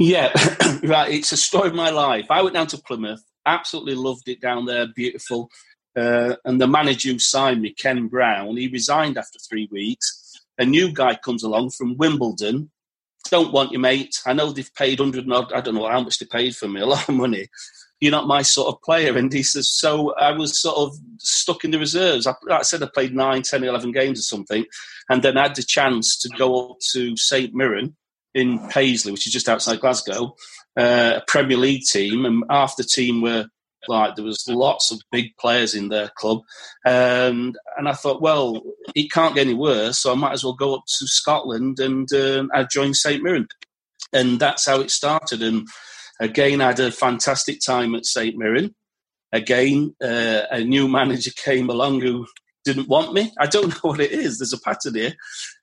[0.00, 0.32] Yeah,
[0.82, 1.08] right.
[1.08, 2.26] It's a story of my life.
[2.30, 5.50] I went down to Plymouth, absolutely loved it down there, beautiful.
[5.96, 10.34] Uh, and the manager who signed me, Ken Brown, he resigned after three weeks.
[10.58, 12.70] A new guy comes along from Wimbledon.
[13.30, 14.14] Don't want you, mate.
[14.26, 15.30] I know they've paid hundred.
[15.30, 16.80] I don't know how much they paid for me.
[16.80, 17.48] A lot of money.
[17.98, 19.16] You're not my sort of player.
[19.16, 22.26] And he says, so I was sort of stuck in the reserves.
[22.26, 24.66] I, I said I played 9, 10, 11 games or something.
[25.08, 27.96] And then I had the chance to go up to St Mirren
[28.34, 30.36] in Paisley, which is just outside Glasgow,
[30.76, 32.26] uh, a Premier League team.
[32.26, 33.46] And half the team were
[33.88, 36.40] like there was lots of big players in their club,
[36.84, 38.62] and and I thought, well,
[38.94, 42.12] it can't get any worse, so I might as well go up to Scotland and
[42.12, 43.48] uh, I joined St Mirren,
[44.12, 45.42] and that's how it started.
[45.42, 45.66] And
[46.20, 48.74] again, I had a fantastic time at St Mirren.
[49.32, 52.26] Again, uh, a new manager came along who
[52.66, 53.32] didn't want me.
[53.40, 54.38] I don't know what it is.
[54.38, 55.14] There's a pattern here.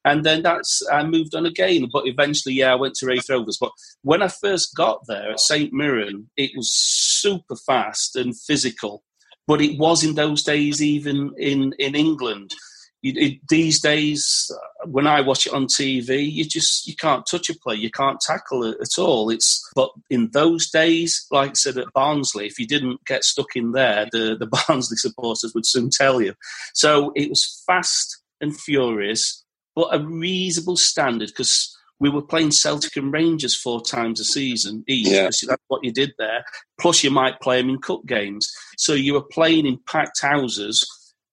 [0.06, 1.88] And then that's, I moved on again.
[1.92, 3.58] But eventually, yeah, I went to Raith Rovers.
[3.62, 5.72] But when I first got there at St.
[5.72, 9.04] Mirren, it was super fast and physical.
[9.46, 12.56] But it was in those days, even in, in England
[13.04, 14.50] it, these days,
[14.86, 18.20] when I watch it on TV, you just you can't touch a play, you can't
[18.22, 19.30] tackle it at all.
[19.30, 23.56] It's but in those days, like I said at Barnsley, if you didn't get stuck
[23.56, 26.34] in there, the the Barnsley supporters would soon tell you.
[26.74, 29.44] So it was fast and furious,
[29.76, 34.84] but a reasonable standard because we were playing Celtic and Rangers four times a season
[34.88, 35.08] each.
[35.08, 35.24] Yeah.
[35.24, 36.44] That's what you did there.
[36.80, 38.52] Plus, you might play them in cup games.
[38.78, 40.86] So you were playing in packed houses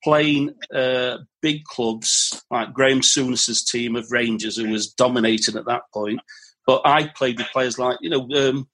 [0.02, 5.82] playing uh, big clubs like Graham Souness's team of Rangers, who was dominating at that
[5.92, 6.20] point.
[6.66, 8.68] But I played with players like, you know, um,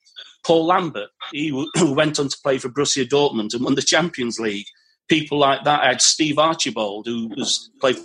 [0.45, 4.39] Paul Lambert, he w- went on to play for Borussia Dortmund and won the Champions
[4.39, 4.67] League.
[5.09, 5.83] People like that.
[5.83, 7.97] I had Steve Archibald, who was played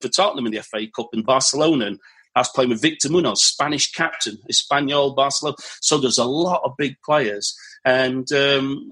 [0.00, 1.86] for Tottenham in the FA Cup in Barcelona.
[1.86, 1.98] And
[2.38, 5.56] I was playing with Victor Munoz, Spanish captain, Espanyol, Barcelona.
[5.82, 7.52] So there's a lot of big players.
[7.84, 8.88] And um,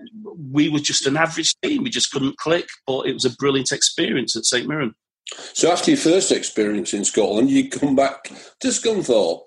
[0.53, 1.85] we were just an average team.
[1.85, 4.95] We just couldn't click, but it was a brilliant experience at St Mirren.
[5.53, 8.25] So after your first experience in Scotland, you come back
[8.61, 9.43] to Scunthorpe,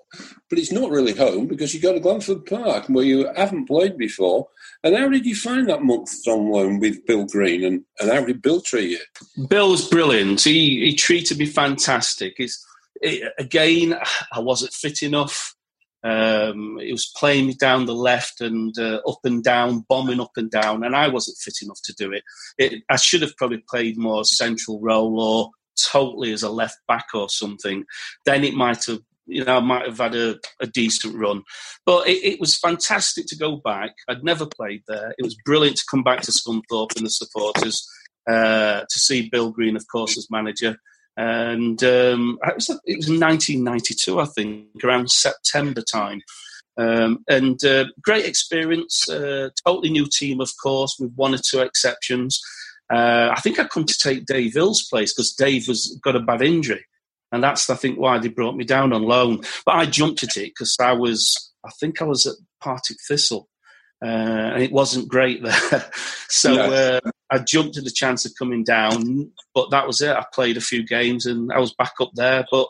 [0.48, 3.98] but it's not really home because you go to Glanford Park where you haven't played
[3.98, 4.48] before.
[4.82, 8.24] And how did you find that month on loan with Bill Green, and, and how
[8.24, 9.46] did Bill treat you?
[9.46, 10.40] Bill's brilliant.
[10.42, 12.34] He he treated me fantastic.
[12.38, 12.66] It's,
[13.00, 13.98] it, again,
[14.32, 15.54] I wasn't fit enough.
[16.02, 20.32] Um, it was playing me down the left and uh, up and down, bombing up
[20.36, 22.22] and down, and I wasn't fit enough to do it.
[22.56, 22.82] it.
[22.88, 25.50] I should have probably played more central role or
[25.90, 27.84] totally as a left back or something.
[28.24, 31.42] Then it might have you know, I might have had a, a decent run.
[31.86, 33.92] But it, it, was fantastic to go back.
[34.08, 35.14] I'd never played there.
[35.18, 37.88] It was brilliant to come back to Scunthorpe and the supporters,
[38.28, 40.76] uh, to see Bill Green, of course, as manager.
[41.16, 46.22] And um, it, was, it was 1992, I think, around September time.
[46.76, 51.60] Um, and uh, great experience, uh, totally new team, of course, with one or two
[51.60, 52.40] exceptions.
[52.90, 56.20] Uh, I think I'd come to take Dave Hill's place because Dave has got a
[56.20, 56.86] bad injury.
[57.32, 59.42] And that's, I think, why they brought me down on loan.
[59.66, 63.49] But I jumped at it because I was, I think I was at Partick Thistle.
[64.02, 65.84] Uh, and it wasn't great there.
[66.28, 70.16] so uh, I jumped at the chance of coming down, but that was it.
[70.16, 72.44] I played a few games and I was back up there.
[72.50, 72.68] But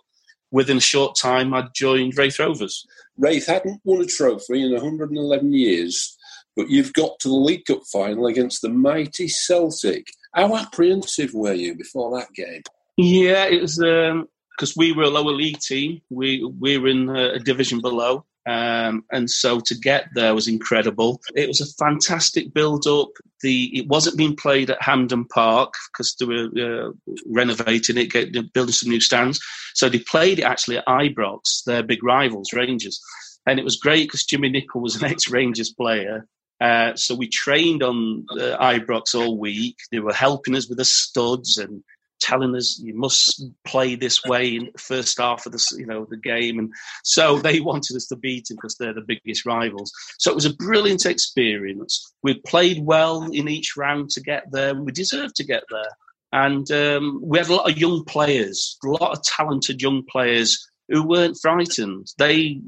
[0.50, 2.86] within a short time, I joined Raith Rovers.
[3.16, 6.16] Raith hadn't won a trophy in 111 years,
[6.56, 10.08] but you've got to the League Cup final against the mighty Celtic.
[10.34, 12.62] How apprehensive were you before that game?
[12.96, 13.80] Yeah, it was.
[13.80, 14.28] Um,
[14.60, 16.02] because we were a lower league team.
[16.10, 21.20] We we were in a, division below, um, and so to get there was incredible.
[21.36, 23.10] It was a fantastic build up.
[23.42, 26.48] The it wasn't being played at Hampden Park because they were
[26.88, 26.90] uh,
[27.26, 29.38] renovating it, getting, building some new stands.
[29.74, 33.00] So they played it actually at Ibrox, their big rivals, Rangers,
[33.46, 36.26] and it was great because Jimmy Nicholl was an ex Rangers player.
[36.60, 39.76] Uh, so we trained on uh, Ibrox all week.
[39.92, 41.84] They were helping us with the studs and
[42.20, 46.06] telling us you must play this way in the first half of the you know
[46.08, 46.72] the game, and
[47.04, 49.92] so they wanted us to beat them because they're the biggest rivals.
[50.18, 52.12] So it was a brilliant experience.
[52.22, 54.74] We played well in each round to get there.
[54.74, 55.90] We deserved to get there,
[56.32, 60.66] and um, we had a lot of young players, a lot of talented young players
[60.88, 62.08] who weren't frightened.
[62.18, 62.60] They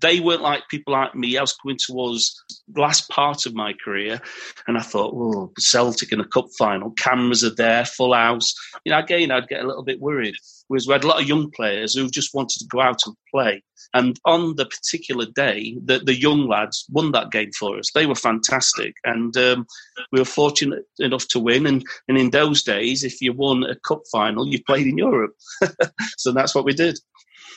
[0.00, 1.36] they weren't like people like me.
[1.36, 2.34] I was coming towards
[2.76, 4.20] last part of my career,
[4.66, 8.54] and I thought, oh, Celtic in a cup final, cameras are there, full house.
[8.84, 10.34] You know, again, I'd get a little bit worried.
[10.68, 13.16] Whereas we had a lot of young players who just wanted to go out and
[13.32, 13.60] play.
[13.92, 17.90] And on the particular day, the, the young lads won that game for us.
[17.92, 18.94] They were fantastic.
[19.04, 19.66] And um,
[20.12, 21.66] we were fortunate enough to win.
[21.66, 25.34] And, and in those days, if you won a cup final, you played in Europe.
[26.16, 27.00] so that's what we did.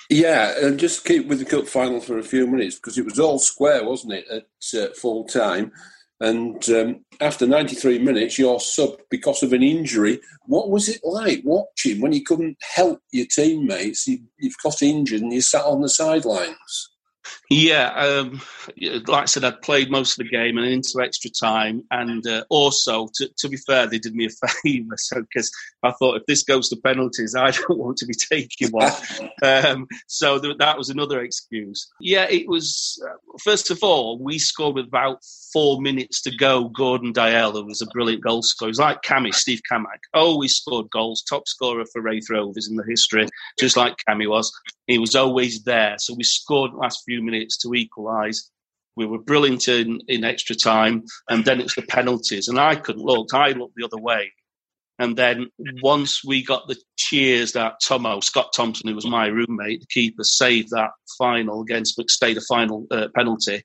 [0.10, 3.20] Yeah, and just keep with the cup final for a few minutes because it was
[3.20, 5.72] all square, wasn't it, at uh, full time?
[6.20, 10.22] And um, after 93 minutes, you're sub because of an injury.
[10.46, 14.08] What was it like watching when you couldn't help your teammates?
[14.08, 16.93] You, have got injured and you sat on the sidelines.
[17.50, 18.42] Yeah, um,
[19.08, 22.44] like I said, I'd played most of the game and into extra time, and uh,
[22.50, 24.30] also to, to, be fair, they did me a
[24.64, 24.96] favour.
[24.98, 25.52] So because
[25.84, 28.92] I thought if this goes to penalties, I don't want to be taking one.
[29.44, 31.90] um, so th- that was another excuse.
[32.00, 33.02] Yeah, it was.
[33.06, 35.20] Uh, first of all, we scored with about
[35.52, 36.70] four minutes to go.
[36.70, 40.90] Gordon Dalziel, who was a brilliant goal scorer, he's like Cammy, Steve Cammack, always scored
[40.90, 43.28] goals, top scorer for Raith Rovers in the history,
[43.60, 44.52] just like Cammy was.
[44.88, 45.96] He was always there.
[45.98, 48.50] So we scored last few minutes to equalise.
[48.96, 52.48] We were brilliant in, in extra time, and then it's the penalties.
[52.48, 53.34] And I couldn't look.
[53.34, 54.32] I looked the other way.
[55.00, 55.50] And then
[55.82, 60.24] once we got the cheers that Tomo, Scott Thomson, who was my roommate, the keeper,
[60.24, 63.64] saved that final against McStay, the final uh, penalty.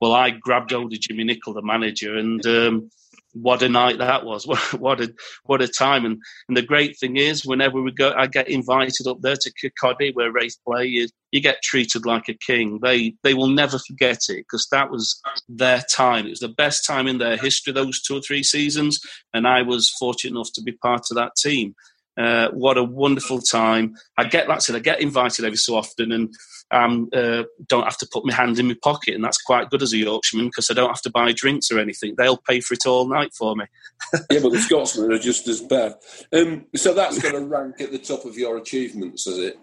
[0.00, 2.90] Well, I grabbed hold of Jimmy Nicholl, the manager, and um,
[3.34, 4.46] what a night that was!
[4.78, 5.12] What, a
[5.44, 6.04] what a time!
[6.04, 6.18] And,
[6.48, 10.14] and the great thing is, whenever we go, I get invited up there to Kirkcaldy,
[10.14, 10.86] where Raith play.
[10.86, 12.78] You, you get treated like a king.
[12.82, 16.26] They they will never forget it because that was their time.
[16.26, 17.72] It was the best time in their history.
[17.72, 19.00] Those two or three seasons,
[19.32, 21.74] and I was fortunate enough to be part of that team.
[22.16, 23.94] Uh, what a wonderful time!
[24.16, 26.34] I get that said, I get invited every so often, and
[26.70, 29.82] um, uh, don't have to put my hand in my pocket, and that's quite good
[29.82, 32.14] as a Yorkshireman because I don't have to buy drinks or anything.
[32.16, 33.64] They'll pay for it all night for me.
[34.30, 35.94] yeah, but the Scotsmen are just as bad.
[36.32, 39.58] Um, so that's going to rank at the top of your achievements, is it?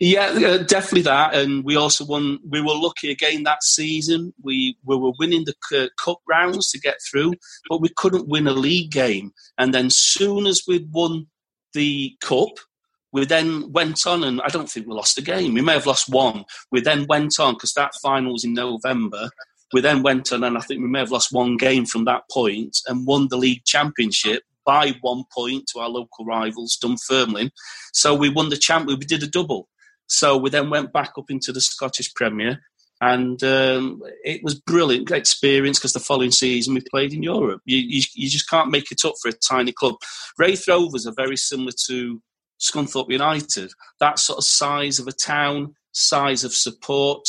[0.00, 1.34] Yeah, uh, definitely that.
[1.34, 2.38] And we also won.
[2.48, 4.32] We were lucky again that season.
[4.42, 7.34] We, we were winning the uh, cup rounds to get through,
[7.68, 9.32] but we couldn't win a league game.
[9.58, 11.26] And then soon as we'd won
[11.74, 12.50] the cup,
[13.12, 15.54] we then went on, and I don't think we lost a game.
[15.54, 16.44] We may have lost one.
[16.70, 19.30] We then went on because that final was in November.
[19.72, 22.22] We then went on, and I think we may have lost one game from that
[22.30, 27.50] point and won the league championship by one point to our local rivals, Dunfermline.
[27.94, 28.86] So we won the champ.
[28.86, 29.68] We did a double.
[30.06, 32.60] So we then went back up into the Scottish Premier,
[33.00, 37.62] and um, it was brilliant experience because the following season we played in Europe.
[37.64, 39.94] You, you, you just can't make it up for a tiny club.
[40.36, 42.20] Raith Rovers are very similar to
[42.60, 43.70] Scunthorpe United,
[44.00, 47.24] that sort of size of a town, size of support.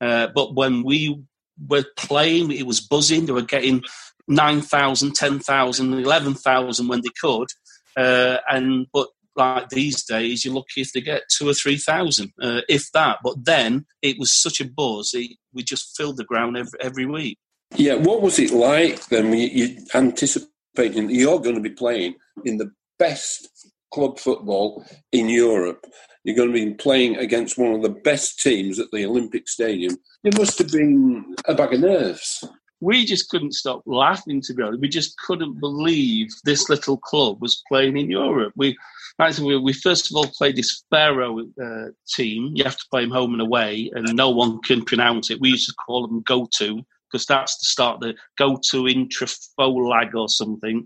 [0.00, 1.22] Uh, but when we
[1.68, 3.26] were playing, it was buzzing.
[3.26, 3.82] They were getting
[4.28, 7.48] 9,000, 10,000, 11,000 when they could.
[7.96, 12.32] Uh, and but like these days, you're lucky if they get two or three thousand,
[12.40, 13.18] uh, if that.
[13.22, 17.06] But then it was such a buzz; it, we just filled the ground every, every
[17.06, 17.38] week.
[17.76, 19.32] Yeah, what was it like then?
[19.32, 22.14] You, you anticipating you're going to be playing
[22.44, 23.48] in the best
[23.92, 25.84] club football in Europe.
[26.24, 29.96] You're going to be playing against one of the best teams at the Olympic Stadium.
[30.24, 32.42] It must have been a bag of nerves
[32.84, 34.80] we just couldn't stop laughing to be honest.
[34.80, 38.52] We just couldn't believe this little club was playing in Europe.
[38.56, 38.76] We
[39.40, 42.52] we, we first of all played this Faroe uh, team.
[42.54, 45.40] You have to play them home and away, and no one can pronounce it.
[45.40, 46.82] We used to call them go to
[47.14, 50.84] because that's the start, the go to intrafolag or something.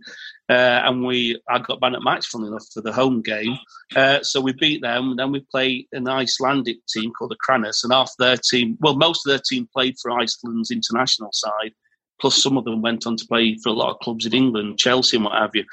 [0.51, 3.57] Uh, and we, I got banned at match, funnily enough, for the home game.
[3.97, 5.17] Uh, so we beat them.
[5.17, 9.27] Then we play an Icelandic team called the Akranes, and half their team, well, most
[9.27, 11.73] of their team played for Iceland's international side.
[12.21, 14.79] Plus, some of them went on to play for a lot of clubs in England,
[14.79, 15.65] Chelsea, and what have you.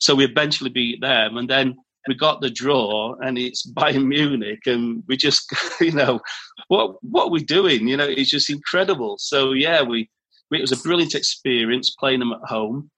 [0.00, 1.76] So we eventually beat them, and then
[2.08, 6.20] we got the draw, and it's Bayern Munich, and we just, you know,
[6.68, 7.88] what what are we doing?
[7.88, 9.16] You know, it's just incredible.
[9.18, 10.08] So yeah, we,
[10.50, 12.90] we it was a brilliant experience playing them at home,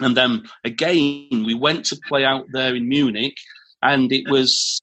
[0.00, 3.36] and then again we went to play out there in Munich,
[3.82, 4.80] and it was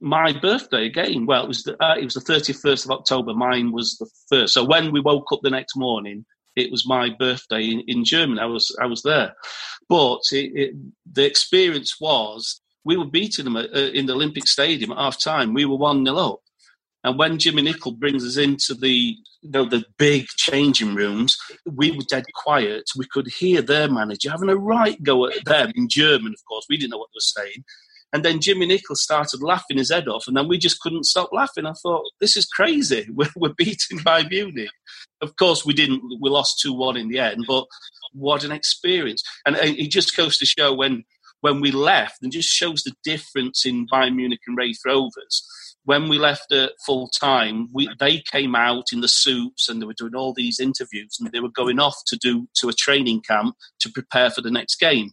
[0.00, 1.26] my birthday again.
[1.26, 3.34] Well, it was the uh, it was the thirty first of October.
[3.34, 4.54] Mine was the first.
[4.54, 8.40] So when we woke up the next morning, it was my birthday in, in Germany.
[8.40, 9.34] I was I was there,
[9.88, 10.74] but it, it,
[11.12, 15.20] the experience was we were beating them at, uh, in the Olympic Stadium at half
[15.20, 15.52] time.
[15.52, 16.40] We were one 0 up,
[17.02, 21.36] and when Jimmy Nicholl brings us into the you know the big changing rooms,
[21.70, 22.84] we were dead quiet.
[22.96, 26.32] We could hear their manager having a right go at them in German.
[26.32, 27.64] Of course, we didn't know what they were saying.
[28.12, 31.30] And then Jimmy Nicholl started laughing his head off, and then we just couldn't stop
[31.32, 31.66] laughing.
[31.66, 33.08] I thought, this is crazy.
[33.14, 34.70] We're, we're beaten by Munich.
[35.20, 36.02] Of course, we didn't.
[36.20, 37.66] We lost two one in the end, but
[38.12, 39.22] what an experience!
[39.44, 41.04] And it just goes to show when
[41.46, 45.46] when we left, and just shows the difference in Bayern Munich and Raith Rovers.
[45.84, 49.86] When we left at full time, we, they came out in the suits and they
[49.86, 53.20] were doing all these interviews, and they were going off to do to a training
[53.20, 55.12] camp to prepare for the next game.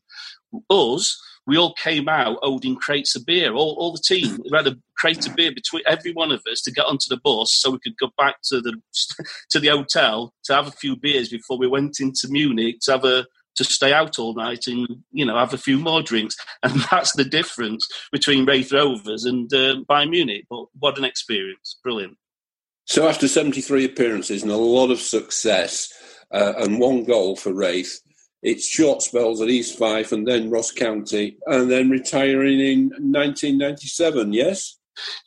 [0.71, 4.39] Us, we all came out holding crates of beer, all, all the team.
[4.43, 7.21] We had a crate of beer between every one of us to get onto the
[7.23, 8.73] bus so we could go back to the
[9.51, 13.05] to the hotel to have a few beers before we went into Munich to have
[13.05, 16.73] a to stay out all night and you know have a few more drinks, and
[16.91, 20.45] that's the difference between Raith Rovers and uh, Bayern Munich.
[20.49, 21.77] But what an experience!
[21.83, 22.17] Brilliant.
[22.85, 25.91] So after 73 appearances and a lot of success
[26.31, 28.01] uh, and one goal for Raith,
[28.41, 34.33] it's short spells at East Fife and then Ross County, and then retiring in 1997.
[34.33, 34.77] Yes.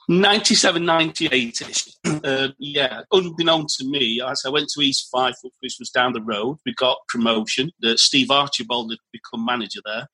[0.08, 1.88] 97, 98 ish.
[2.04, 6.22] Uh, yeah, unbeknown to me, as I went to East Fife, which was down the
[6.22, 7.72] road, we got promotion.
[7.80, 10.08] The Steve Archibald had become manager there.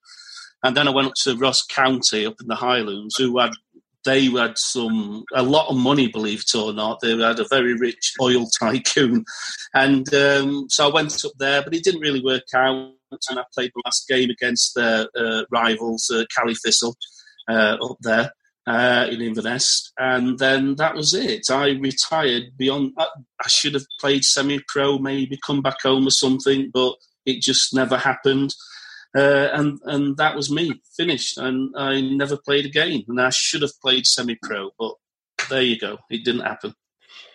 [0.62, 3.52] And then I went up to Ross County up in the Highlands, who had
[4.04, 7.00] they had some a lot of money, believe it or not.
[7.00, 9.24] They had a very rich oil tycoon,
[9.74, 12.92] and um, so I went up there, but it didn't really work out.
[13.28, 16.96] And I played the last game against their uh, rivals, uh, Caley Thistle,
[17.48, 18.32] uh, up there
[18.66, 21.50] uh, in Inverness, and then that was it.
[21.50, 22.92] I retired beyond.
[22.96, 23.06] I,
[23.44, 26.94] I should have played semi-pro, maybe come back home or something, but
[27.26, 28.54] it just never happened.
[29.16, 33.04] Uh, and and that was me finished, and I never played again.
[33.08, 34.94] And I should have played semi-pro, but
[35.50, 36.74] there you go, it didn't happen.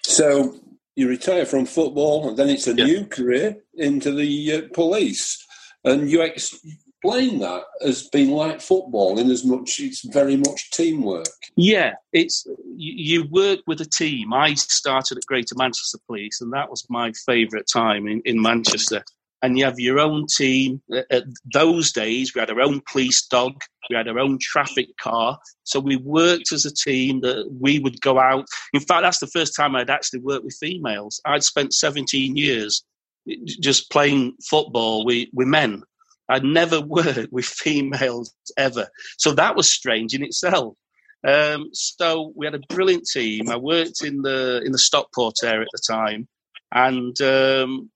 [0.03, 0.59] So
[0.95, 2.86] you retire from football, and then it's a yeah.
[2.86, 5.45] new career into the uh, police,
[5.84, 6.21] and you
[7.08, 11.28] explain that as being like football in as much it's very much teamwork.
[11.55, 12.45] Yeah, it's
[12.76, 14.34] you, work with a team.
[14.34, 19.03] I started at Greater Manchester Police, and that was my favourite time in, in Manchester
[19.43, 20.82] and you have your own team.
[20.91, 24.88] Uh, at those days, we had our own police dog, we had our own traffic
[24.97, 25.38] car.
[25.64, 28.45] So we worked as a team that we would go out.
[28.74, 31.22] In fact, that's the first time I'd actually worked with females.
[31.26, 32.84] I'd spent 17 years
[33.47, 35.84] just playing football with, with men.
[36.30, 38.88] I'd never worked with females ever.
[39.17, 40.75] So that was strange in itself.
[41.28, 43.49] Um, so we had a brilliant team.
[43.49, 46.28] I worked in the in the Stockport area at the time,
[46.73, 47.89] and um,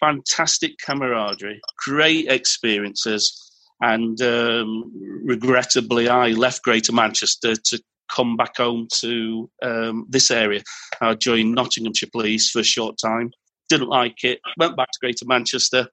[0.00, 3.48] fantastic camaraderie, great experiences,
[3.80, 4.90] and um,
[5.24, 10.62] regrettably, I left Greater Manchester to come back home to um, this area.
[11.00, 13.30] I joined Nottinghamshire Police for a short time,
[13.68, 15.88] didn't like it, went back to Greater Manchester,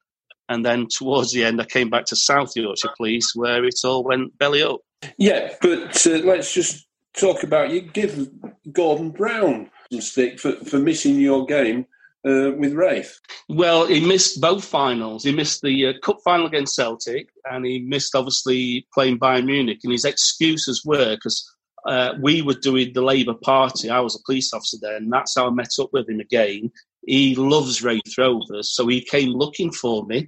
[0.50, 4.04] and then towards the end, I came back to South Yorkshire Police, where it all
[4.04, 4.82] went belly up.
[5.18, 6.86] Yeah, but uh, let's just
[7.18, 7.82] talk about you.
[7.82, 8.30] Give
[8.72, 11.86] Gordon Brown some stick for, for missing your game
[12.26, 13.20] uh, with Raith.
[13.50, 15.24] Well, he missed both finals.
[15.24, 19.80] He missed the uh, cup final against Celtic, and he missed obviously playing Bayern Munich.
[19.84, 21.52] And his excuses were because
[21.86, 23.89] uh, we were doing the Labour Party.
[23.89, 26.72] I was a police officer then, and that's how I met up with him again.
[27.06, 30.28] He loves Raith Rovers, so he came looking for me.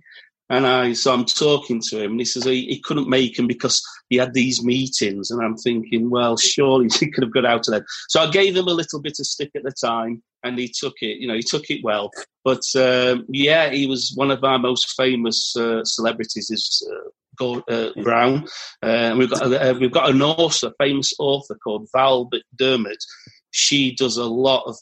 [0.50, 3.48] And I, so I'm talking to him, and he says he, he, couldn't make him
[3.48, 5.30] because he had these meetings.
[5.30, 7.84] And I'm thinking, well, surely he could have got out of them.
[8.08, 10.94] So I gave him a little bit of stick at the time, and he took
[11.02, 11.20] it.
[11.20, 12.12] You know, he took it well.
[12.46, 16.50] But um, yeah, he was one of our most famous uh, celebrities.
[16.50, 17.10] Is uh,
[17.42, 18.48] uh, Brown.
[18.82, 23.04] Uh, we've got uh, we've got an author, famous author called Val Dermot.
[23.52, 24.78] She does a lot of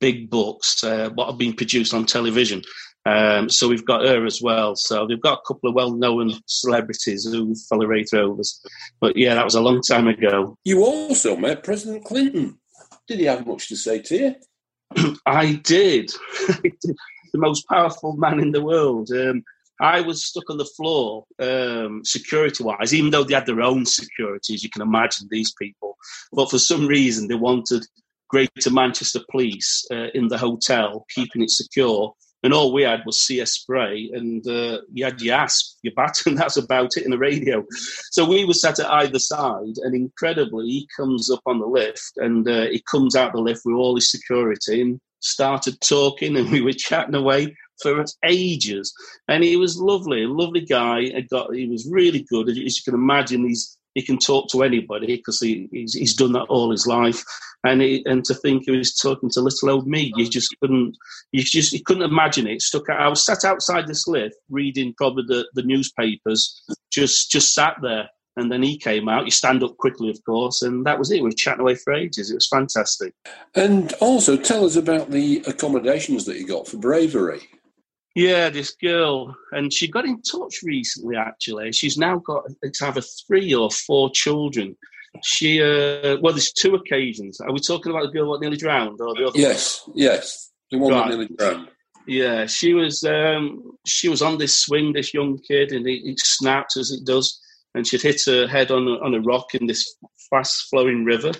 [0.00, 2.62] big books, uh, what have been produced on television.
[3.06, 4.76] Um, so we've got her as well.
[4.76, 8.60] So we've got a couple of well-known celebrities who follow Raith Rovers.
[9.00, 10.56] But yeah, that was a long time ago.
[10.64, 12.58] You also met President Clinton.
[13.08, 14.16] Did he have much to say to
[14.96, 15.16] you?
[15.26, 16.12] I did.
[17.32, 19.10] the most powerful man in the world.
[19.10, 19.44] Um,
[19.80, 24.54] I was stuck on the floor, um, security-wise, even though they had their own security,
[24.54, 25.96] as You can imagine these people,
[26.32, 27.86] but for some reason they wanted
[28.30, 33.20] Greater Manchester Police uh, in the hotel, keeping it secure and all we had was
[33.20, 37.10] CS spray, and uh, you had your asp, your bat, and that's about it in
[37.10, 37.64] the radio.
[38.10, 42.12] So we were sat at either side, and incredibly, he comes up on the lift,
[42.16, 46.50] and uh, he comes out the lift with all his security and started talking, and
[46.52, 48.92] we were chatting away for ages.
[49.28, 51.08] And he was lovely, a lovely guy.
[51.30, 52.48] Got, he was really good.
[52.48, 56.32] As you can imagine, he's he can talk to anybody because he, he's, he's, done
[56.32, 57.24] that all his life.
[57.64, 60.96] And he, and to think he was talking to little old me, you just couldn't
[61.32, 62.62] you just you couldn't imagine it.
[62.62, 63.00] Stuck out.
[63.00, 68.08] I was sat outside this lift reading probably the, the newspapers, just just sat there.
[68.36, 69.24] And then he came out.
[69.24, 71.22] You stand up quickly, of course, and that was it.
[71.22, 72.30] We chatting away for ages.
[72.30, 73.12] It was fantastic.
[73.54, 77.40] And also, tell us about the accommodations that you got for bravery.
[78.14, 81.16] Yeah, this girl, and she got in touch recently.
[81.16, 84.76] Actually, she's now got it's either three or four children.
[85.22, 87.40] She, uh, well, there's two occasions.
[87.40, 89.38] Are we talking about the girl that nearly drowned, or the other?
[89.38, 89.98] Yes, one?
[89.98, 91.02] yes, the one right.
[91.02, 91.68] that nearly drowned.
[92.06, 93.04] Yeah, she was.
[93.04, 97.04] Um, she was on this swing, this young kid, and it, it snapped as it
[97.04, 97.40] does,
[97.76, 99.96] and she'd hit her head on a, on a rock in this
[100.30, 101.32] fast flowing river.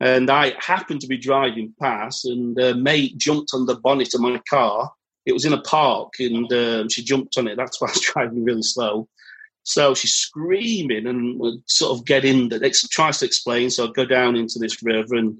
[0.00, 4.20] And I happened to be driving past, and a mate jumped on the bonnet of
[4.20, 4.90] my car
[5.26, 7.56] it was in a park and um, she jumped on it.
[7.56, 9.08] That's why I was driving really slow.
[9.62, 13.70] So she's screaming and would sort of get in, that tries to explain.
[13.70, 15.38] So I'd go down into this river and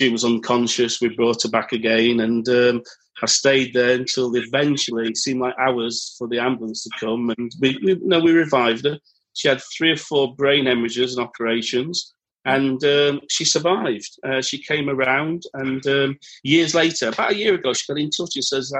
[0.00, 1.00] she was unconscious.
[1.00, 2.82] We brought her back again and um,
[3.22, 7.50] I stayed there until eventually it seemed like hours for the ambulance to come and
[7.60, 8.98] we, we, no, we revived her.
[9.34, 14.18] She had three or four brain hemorrhages and operations and um, she survived.
[14.26, 18.10] Uh, she came around, and um, years later, about a year ago, she got in
[18.10, 18.72] touch and says,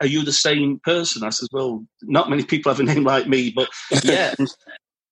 [0.00, 1.24] are you the same person?
[1.24, 3.68] I said, well, not many people have a name like me, but
[4.04, 4.34] yeah.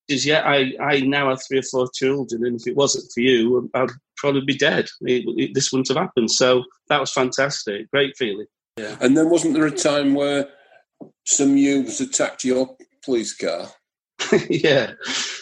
[0.09, 3.21] Because yeah, I, I now have three or four children, and if it wasn't for
[3.21, 4.89] you, I'd probably be dead.
[5.03, 6.31] It, it, this wouldn't have happened.
[6.31, 8.47] So that was fantastic, great feeling.
[8.77, 8.97] Yeah.
[9.01, 10.49] And then wasn't there a time where
[11.25, 13.69] some youths attacked your police car?
[14.51, 14.93] yeah,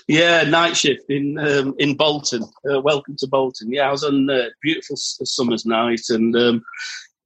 [0.08, 2.42] yeah, night shift in um, in Bolton.
[2.70, 3.72] Uh, welcome to Bolton.
[3.72, 6.62] Yeah, I was on a beautiful summer's night, and um,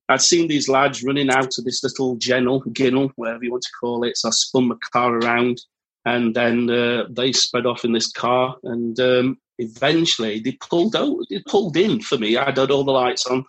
[0.09, 3.71] I'd seen these lads running out of this little gennel, ginnel, whatever you want to
[3.81, 4.19] call it.
[4.19, 5.61] So I spun my car around
[6.05, 8.57] and then uh, they sped off in this car.
[8.65, 12.37] And um, eventually they pulled out, they pulled in for me.
[12.37, 13.45] I had all the lights on.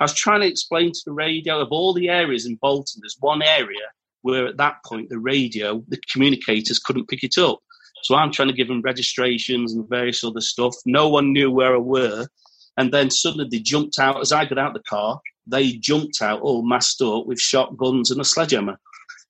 [0.00, 3.16] I was trying to explain to the radio of all the areas in Bolton, there's
[3.18, 3.86] one area
[4.22, 7.58] where at that point the radio, the communicators couldn't pick it up.
[8.02, 10.74] So I'm trying to give them registrations and various other stuff.
[10.84, 12.28] No one knew where I were.
[12.76, 16.40] And then suddenly they jumped out as I got out the car they jumped out
[16.40, 18.78] all masked up with shotguns and a sledgehammer.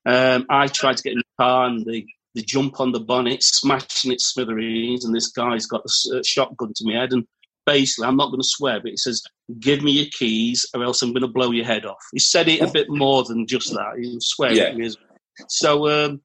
[0.07, 3.43] Um, I tried to get in the car and they, they jump on the bonnet,
[3.43, 7.12] smashing it smithereens, and this guy's got a shotgun to my head.
[7.12, 7.27] And
[7.64, 9.23] basically, I'm not going to swear, but he says,
[9.59, 12.03] Give me your keys or else I'm going to blow your head off.
[12.12, 13.99] He said it a bit more than just that.
[14.01, 14.89] He was swearing yeah.
[15.49, 16.21] So, um,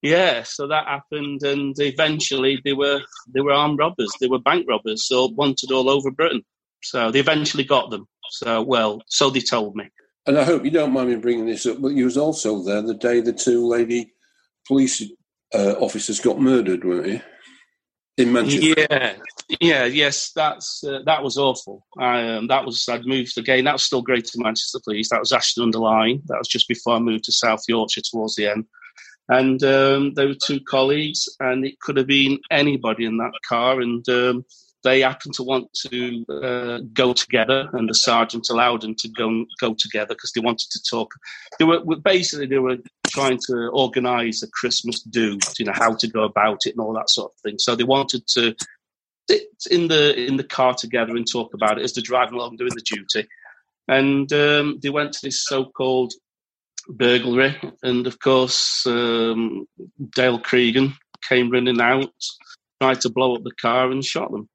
[0.00, 3.00] yeah, so that happened, and eventually they were
[3.34, 6.42] they were armed robbers, they were bank robbers, so wanted all over Britain.
[6.82, 8.06] So they eventually got them.
[8.30, 9.88] So, well, so they told me.
[10.26, 12.82] And I hope you don't mind me bringing this up, but you was also there
[12.82, 14.12] the day the two lady
[14.66, 15.02] police
[15.54, 17.20] uh, officers got murdered, weren't you?
[18.18, 18.74] In Manchester.
[18.78, 19.14] Yeah,
[19.60, 21.84] yeah, yes, that's uh, that was awful.
[21.98, 23.64] Um, that was I'd moved again.
[23.64, 25.08] That was still Greater Manchester Police.
[25.08, 26.22] That was Ashton under Lyne.
[26.26, 28.66] That was just before I moved to South Yorkshire towards the end.
[29.28, 33.80] And um, there were two colleagues, and it could have been anybody in that car.
[33.80, 34.44] And um,
[34.84, 39.44] they happened to want to uh, go together, and the sergeant allowed them to go
[39.60, 41.12] go together because they wanted to talk.
[41.58, 42.78] They were basically they were
[43.08, 46.94] trying to organise a Christmas do, you know, how to go about it and all
[46.94, 47.58] that sort of thing.
[47.58, 48.54] So they wanted to
[49.28, 52.56] sit in the in the car together and talk about it as they're driving along
[52.56, 53.28] doing the duty.
[53.88, 56.12] And um, they went to this so-called
[56.88, 59.66] burglary, and of course um,
[60.10, 60.94] Dale Cregan
[61.28, 62.12] came running out,
[62.80, 64.48] tried to blow up the car and shot them.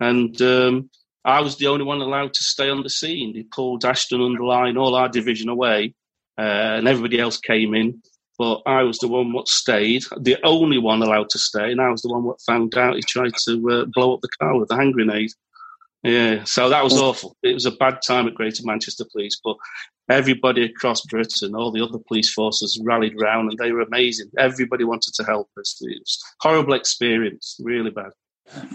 [0.00, 0.90] And um,
[1.24, 3.34] I was the only one allowed to stay on the scene.
[3.34, 5.94] They pulled Ashton under Lyne, all our division away,
[6.38, 8.02] uh, and everybody else came in.
[8.38, 11.90] But I was the one what stayed, the only one allowed to stay, and I
[11.90, 14.70] was the one what found out he tried to uh, blow up the car with
[14.70, 15.32] a hand grenade.
[16.04, 17.36] Yeah, so that was awful.
[17.42, 19.56] It was a bad time at Greater Manchester Police, but
[20.08, 24.30] everybody across Britain, all the other police forces rallied round, and they were amazing.
[24.38, 25.76] Everybody wanted to help us.
[25.80, 28.12] It was a horrible experience, really bad.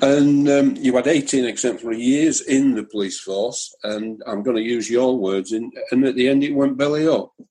[0.02, 4.64] And um, you had 18 exemplary years in the police force, and I'm going to
[4.64, 7.34] use your words, in, and at the end it went belly up.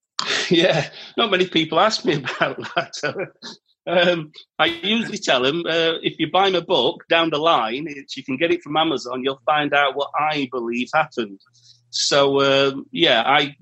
[0.48, 3.32] Yeah, not many people ask me about that.
[3.86, 8.22] Um, I usually tell them uh, if you buy my book down the line, you
[8.22, 9.24] can get it from Amazon.
[9.24, 11.40] You'll find out what I believe happened.
[11.90, 13.56] So um, yeah, I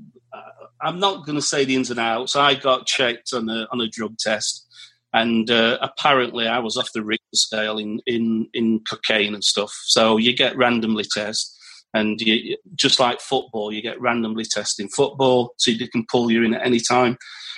[0.81, 2.37] I'm not going to say the ins and outs.
[2.37, 4.67] I got checked on a on a drug test
[5.13, 9.73] and uh, apparently I was off the Richter scale in, in, in cocaine and stuff.
[9.85, 11.57] So you get randomly tested,
[11.93, 16.31] and you, just like football, you get randomly tested in football, so they can pull
[16.31, 17.17] you in at any time.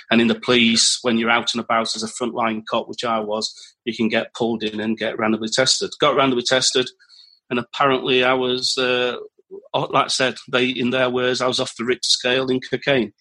[0.09, 3.19] And in the police, when you're out and about as a frontline cop, which I
[3.19, 3.53] was,
[3.85, 5.91] you can get pulled in and get randomly tested.
[5.99, 6.89] Got randomly tested,
[7.49, 9.17] and apparently I was, uh,
[9.73, 13.13] like I said, they in their words, I was off the Richter scale in cocaine.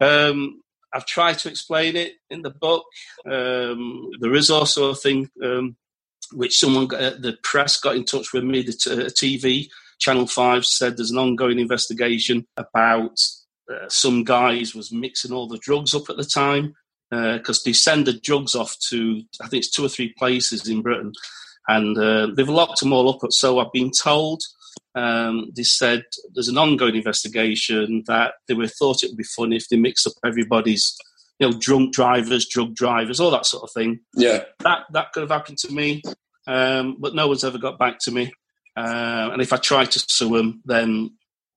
[0.00, 0.60] Um,
[0.94, 2.84] I've tried to explain it in the book.
[3.26, 5.76] Um, there is also a thing um,
[6.32, 9.68] which someone, got, uh, the press got in touch with me, the t- uh, TV,
[9.98, 13.18] Channel 5 said there's an ongoing investigation about
[13.70, 16.74] uh, some guys was mixing all the drugs up at the time
[17.10, 20.68] because uh, they send the drugs off to, I think it's two or three places
[20.68, 21.12] in Britain.
[21.66, 23.20] And they've locked them all up.
[23.30, 24.40] So I've been told
[24.94, 26.04] um, they said
[26.34, 30.06] there's an ongoing investigation that they were thought it would be fun if they mix
[30.06, 30.96] up everybody's,
[31.38, 34.00] you know, drunk drivers, drug drivers, all that sort of thing.
[34.14, 36.02] Yeah, that that could have happened to me,
[36.46, 38.32] um, but no one's ever got back to me.
[38.76, 41.10] Uh, and if I tried to sue them, then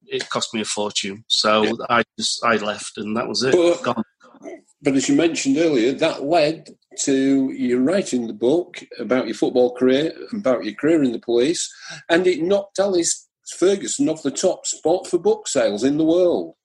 [0.08, 1.24] it cost me a fortune.
[1.28, 1.72] So yeah.
[1.90, 3.54] I just I left, and that was it.
[3.54, 4.04] But,
[4.82, 6.70] but as you mentioned earlier, that led
[7.00, 11.72] to you writing the book about your football career, about your career in the police,
[12.10, 13.28] and it knocked Alex
[13.58, 16.56] Ferguson off the top spot for book sales in the world.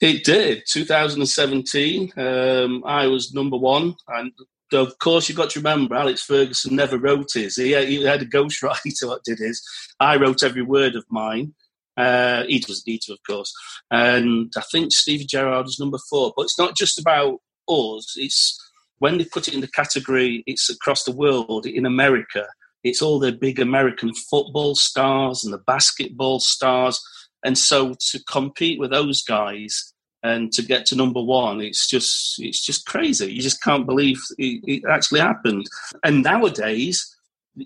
[0.00, 0.64] It did.
[0.68, 4.32] 2017, um, I was number one, and
[4.72, 7.56] of course you've got to remember Alex Ferguson never wrote his.
[7.56, 9.62] He, he had a ghostwriter that did his.
[10.00, 11.54] I wrote every word of mine.
[11.96, 13.52] Uh, he doesn't need to, of course.
[13.90, 16.32] And I think Stevie Gerrard is number four.
[16.36, 18.14] But it's not just about us.
[18.16, 18.58] It's
[19.02, 21.66] when they put it in the category, it's across the world.
[21.66, 22.46] In America,
[22.84, 27.02] it's all the big American football stars and the basketball stars.
[27.44, 29.92] And so to compete with those guys
[30.22, 33.32] and to get to number one, it's just it's just crazy.
[33.32, 35.66] You just can't believe it, it actually happened.
[36.04, 37.12] And nowadays,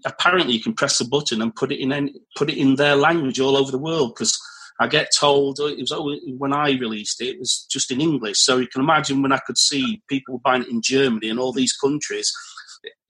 [0.06, 2.96] apparently, you can press a button and put it in any, put it in their
[2.96, 4.40] language all over the world because
[4.80, 5.92] I get told it was
[6.38, 8.38] when I released it, it was just in English.
[8.38, 11.52] So you can imagine when I could see people buying it in Germany and all
[11.52, 12.32] these countries,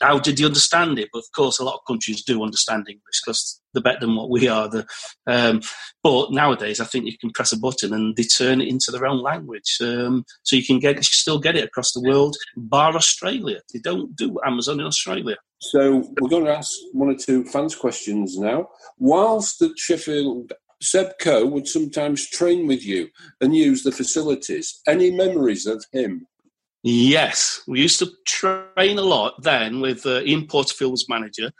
[0.00, 1.08] how did you understand it?
[1.12, 4.30] But of course, a lot of countries do understand English because they're better than what
[4.30, 4.68] we are.
[4.68, 4.86] The,
[5.26, 5.60] um,
[6.02, 9.06] but nowadays, I think you can press a button and they turn it into their
[9.06, 12.36] own language, um, so you can get you still get it across the world.
[12.56, 15.36] Bar Australia, they don't do Amazon in Australia.
[15.58, 18.68] So we're going to ask one or two fans' questions now.
[18.98, 20.52] Whilst at Sheffield
[20.82, 23.08] Seb Coe would sometimes train with you
[23.40, 24.80] and use the facilities.
[24.86, 26.26] Any memories of him?
[26.82, 31.50] Yes, we used to train a lot then with uh, Ian Porterfield's manager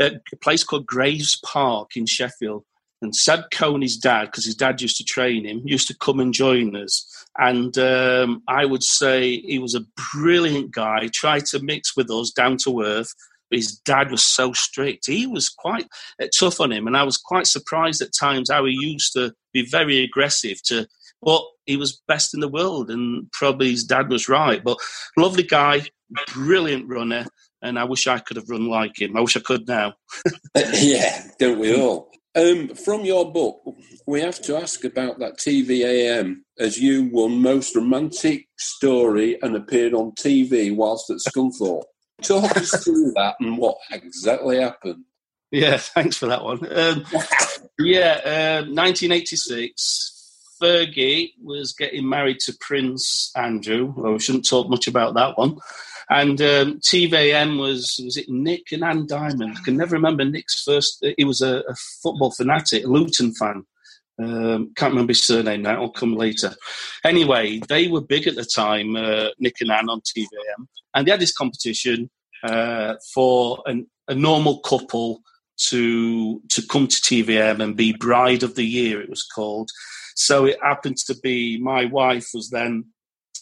[0.00, 2.64] at a place called Graves Park in Sheffield.
[3.00, 5.96] And Seb Coe and his dad, because his dad used to train him, used to
[5.98, 7.04] come and join us.
[7.36, 12.30] And um, I would say he was a brilliant guy, tried to mix with us
[12.30, 13.12] down to earth.
[13.52, 15.06] His dad was so strict.
[15.06, 15.86] He was quite
[16.20, 16.86] uh, tough on him.
[16.86, 20.86] And I was quite surprised at times how he used to be very aggressive to
[21.22, 24.62] but he was best in the world, and probably his dad was right.
[24.62, 24.78] But
[25.16, 25.82] lovely guy,
[26.34, 27.26] brilliant runner,
[27.62, 29.16] and I wish I could have run like him.
[29.16, 29.94] I wish I could now.
[30.74, 32.10] yeah, don't we all?
[32.34, 33.60] Um, from your book,
[34.06, 39.92] we have to ask about that TV-am as you won most romantic story and appeared
[39.92, 41.82] on TV whilst at Scunthorpe.
[42.22, 45.04] Talk us through that and what exactly happened.
[45.50, 46.60] Yeah, thanks for that one.
[46.70, 47.04] Um,
[47.78, 50.18] yeah, uh, 1986.
[50.60, 53.92] Fergie was getting married to Prince Andrew.
[53.96, 55.58] Well, we shouldn't talk much about that one.
[56.08, 59.56] And um, TV-am was was it Nick and Anne Diamond?
[59.58, 61.04] I can never remember Nick's first.
[61.16, 63.64] He was a, a football fanatic, a Luton fan.
[64.22, 65.74] Um, can't remember his surname now.
[65.74, 66.54] It'll come later.
[67.04, 71.10] Anyway, they were big at the time, uh, Nick and Anne on TV-am, and they
[71.10, 72.10] had this competition
[72.44, 75.22] uh, for an, a normal couple
[75.56, 79.00] to to come to TV-am and be Bride of the Year.
[79.00, 79.70] It was called.
[80.14, 82.84] So it happened to be my wife was then.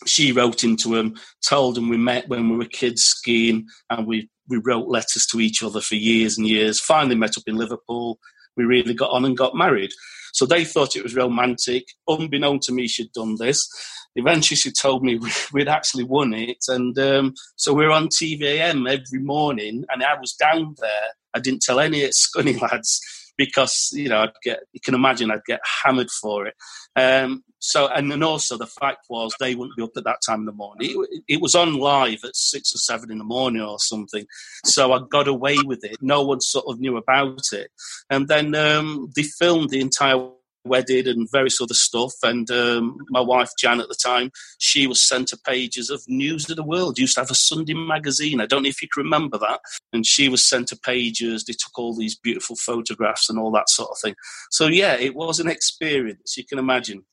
[0.07, 4.31] She wrote into him, told him we met when we were kids skiing, and we
[4.49, 6.81] we wrote letters to each other for years and years.
[6.81, 8.18] Finally met up in Liverpool.
[8.57, 9.91] We really got on and got married.
[10.33, 11.85] So they thought it was romantic.
[12.09, 13.68] Unbeknown to me, she'd done this.
[14.16, 15.20] Eventually, she told me
[15.53, 16.64] we'd actually won it.
[16.68, 21.11] And um, so we are on TV-am every morning, and I was down there.
[21.35, 23.01] I didn't tell any of Scunny lads
[23.41, 26.55] because you know I'd get you can imagine I'd get hammered for it.
[26.95, 30.41] Um, so and then also the fact was they wouldn't be up at that time
[30.41, 30.91] in the morning.
[31.11, 34.26] It, it, was on live at six or seven in the morning or something.
[34.66, 35.97] So I got away with it.
[36.03, 37.70] No one sort of knew about it.
[38.11, 40.16] And then um, they filmed the entire
[40.65, 42.13] wedded and various other stuff.
[42.23, 46.49] And um, my wife Jan at the time, she was sent centre pages of News
[46.49, 46.99] of the World.
[46.99, 48.41] Used to have a Sunday magazine.
[48.41, 49.61] I don't know if you can remember that.
[49.93, 51.45] And she was sent centre pages.
[51.45, 54.15] They took all these beautiful photographs and all that sort of thing.
[54.51, 56.37] So yeah, it was an experience.
[56.37, 57.05] You can imagine.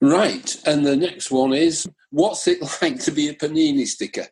[0.00, 0.56] right.
[0.66, 4.26] And the next one is, what's it like to be a panini sticker?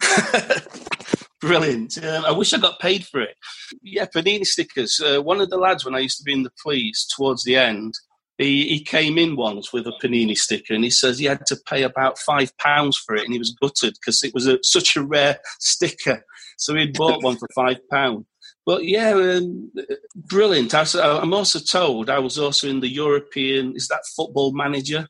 [1.40, 2.02] Brilliant.
[2.04, 3.36] Um, I wish I got paid for it.
[3.82, 5.00] Yeah, Panini stickers.
[5.00, 7.56] Uh, one of the lads, when I used to be in the police towards the
[7.56, 7.94] end,
[8.36, 11.56] he, he came in once with a Panini sticker and he says he had to
[11.66, 14.96] pay about five pounds for it and he was gutted because it was a, such
[14.96, 16.24] a rare sticker.
[16.58, 18.26] So he'd bought one for five pounds.
[18.66, 19.70] But yeah, um,
[20.14, 20.74] brilliant.
[20.74, 25.08] I, I'm also told I was also in the European, is that football manager?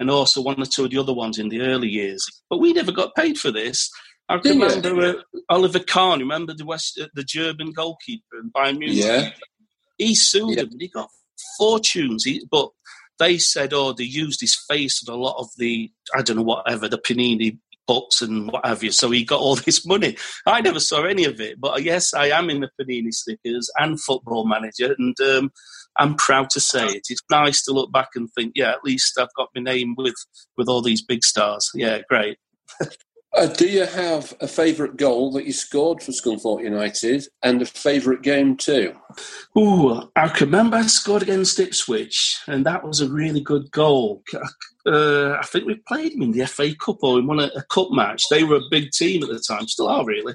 [0.00, 2.26] And also one or two of the other ones in the early years.
[2.50, 3.88] But we never got paid for this.
[4.32, 6.20] I remember uh, Oliver Kahn.
[6.20, 9.04] Remember the West, uh, the German goalkeeper in Bayern Munich.
[9.04, 9.30] Yeah,
[9.98, 10.62] he sued yeah.
[10.64, 10.70] him.
[10.78, 11.08] He got
[11.58, 12.24] fortunes.
[12.24, 12.70] He, but
[13.18, 16.42] they said, oh, they used his face and a lot of the I don't know
[16.42, 18.90] whatever the Panini books and what have you.
[18.90, 20.16] So he got all this money.
[20.46, 24.00] I never saw any of it, but yes, I am in the Panini stickers and
[24.00, 25.52] Football Manager, and um,
[25.98, 27.06] I'm proud to say it.
[27.10, 30.16] It's nice to look back and think, yeah, at least I've got my name with
[30.56, 31.70] with all these big stars.
[31.74, 32.38] Yeah, great.
[33.34, 37.66] Uh, do you have a favourite goal that you scored for Scunthorpe United and a
[37.66, 38.94] favourite game too?
[39.56, 44.22] Ooh, I remember I scored against Ipswich, and that was a really good goal.
[44.84, 47.92] Uh, I think we played them in the FA Cup or in one a cup
[47.92, 48.24] match.
[48.28, 50.34] They were a big team at the time, still are really,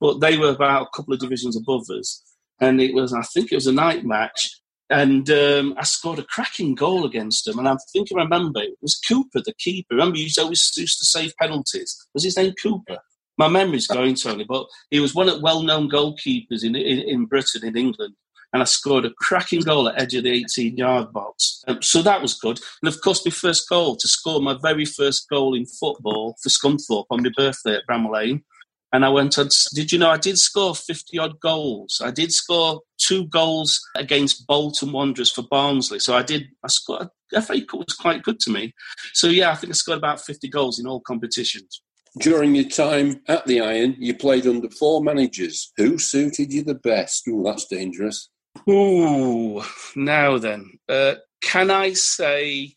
[0.00, 2.22] but they were about a couple of divisions above us.
[2.60, 6.24] And it was, I think, it was a night match, and um, I scored a
[6.24, 7.58] cracking goal against them.
[7.58, 9.94] And I think I remember it was Cooper, the keeper.
[9.94, 11.96] Remember, he always used to save penalties.
[12.14, 12.98] Was his name Cooper?
[13.38, 17.64] My memory's going, Tony, but he was one of well-known goalkeepers in, in, in Britain,
[17.64, 18.14] in England.
[18.52, 21.64] And I scored a cracking goal at edge of the 18-yard box.
[21.66, 22.58] Um, so that was good.
[22.80, 26.48] And of course, my first goal to score my very first goal in football for
[26.48, 28.44] Scunthorpe on my birthday at Bramall Lane
[28.92, 29.48] and I went on.
[29.74, 32.00] Did you know I did score fifty odd goals?
[32.02, 35.98] I did score two goals against Bolton Wanderers for Barnsley.
[35.98, 36.48] So I did.
[36.62, 37.08] I scored.
[37.32, 38.72] FA Cup was quite good to me.
[39.12, 41.82] So yeah, I think I scored about fifty goals in all competitions.
[42.18, 45.72] During your time at the Iron, you played under four managers.
[45.76, 47.24] Who suited you the best?
[47.28, 48.30] Oh, that's dangerous.
[48.70, 49.62] Ooh,
[49.94, 52.72] now then, uh, can I say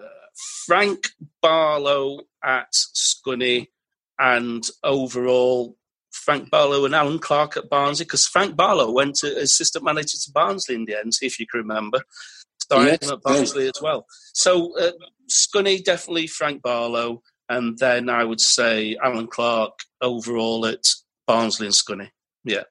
[0.00, 0.06] uh,
[0.66, 1.08] Frank
[1.42, 3.66] Barlow at Scunny?
[4.20, 5.74] and overall
[6.10, 10.32] Frank Barlow and Allan Clarke at Barnsley because Frank Barlow went to assistant manager to
[10.32, 12.02] Barnsley in the end, if you can remember.
[12.60, 13.72] Starting yes, at Barnsley yes.
[13.76, 14.06] as well.
[14.34, 14.92] So uh,
[15.30, 20.84] Scunny definitely Frank Barlow, and then I would say Allan Clarke overall at
[21.26, 22.10] Barnsley and Scunny.
[22.44, 22.64] Yeah.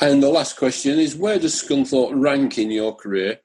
[0.00, 3.38] And the last question is: Where does Scunthorpe rank in your career,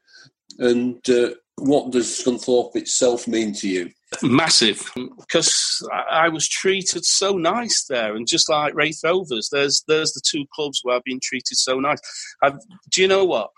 [0.60, 3.92] and uh, what does Scunthorpe itself mean to you?
[4.22, 10.14] Massive, because I was treated so nice there, and just like Raith Rovers, there's there's
[10.14, 12.00] the two clubs where I've been treated so nice.
[12.42, 12.58] I've,
[12.92, 13.50] do you know what?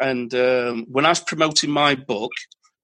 [0.00, 2.32] And um, when I was promoting my book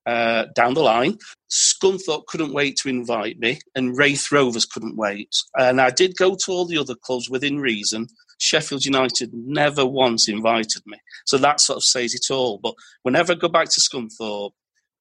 [0.06, 1.18] uh, down the line,
[1.50, 5.34] Scunthorpe couldn't wait to invite me, and Raith Rovers couldn't wait.
[5.54, 8.08] And I did go to all the other clubs within reason.
[8.38, 12.58] Sheffield United never once invited me, so that sort of says it all.
[12.62, 14.52] But whenever I go back to Scunthorpe,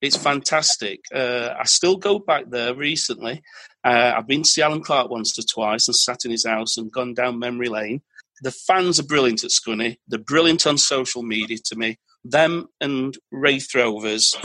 [0.01, 1.01] it's fantastic.
[1.13, 3.41] Uh, I still go back there recently.
[3.83, 6.77] Uh, I've been to see Allan Clarke once or twice and sat in his house
[6.77, 8.01] and gone down memory lane.
[8.41, 9.97] the fans are brilliant at Scunny.
[10.07, 11.99] They're brilliant on social media to me.
[12.23, 14.35] Them and Raith Rovers,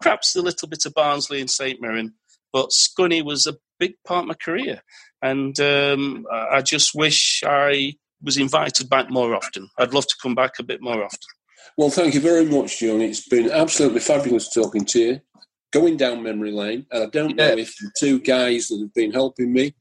[0.00, 2.14] perhaps a little bit of Barnsley and St Mirren,
[2.52, 4.80] but Scunny was a big part of my career.
[5.20, 9.68] And um, I just wish I was invited back more often.
[9.78, 11.18] I'd love to come back a bit more often.
[11.76, 13.00] Well, thank you very much, John.
[13.00, 15.20] It's been absolutely fabulous talking to you,
[15.72, 16.86] going down memory lane.
[16.90, 17.48] And I don't yeah.
[17.48, 19.74] know if the two guys that have been helping me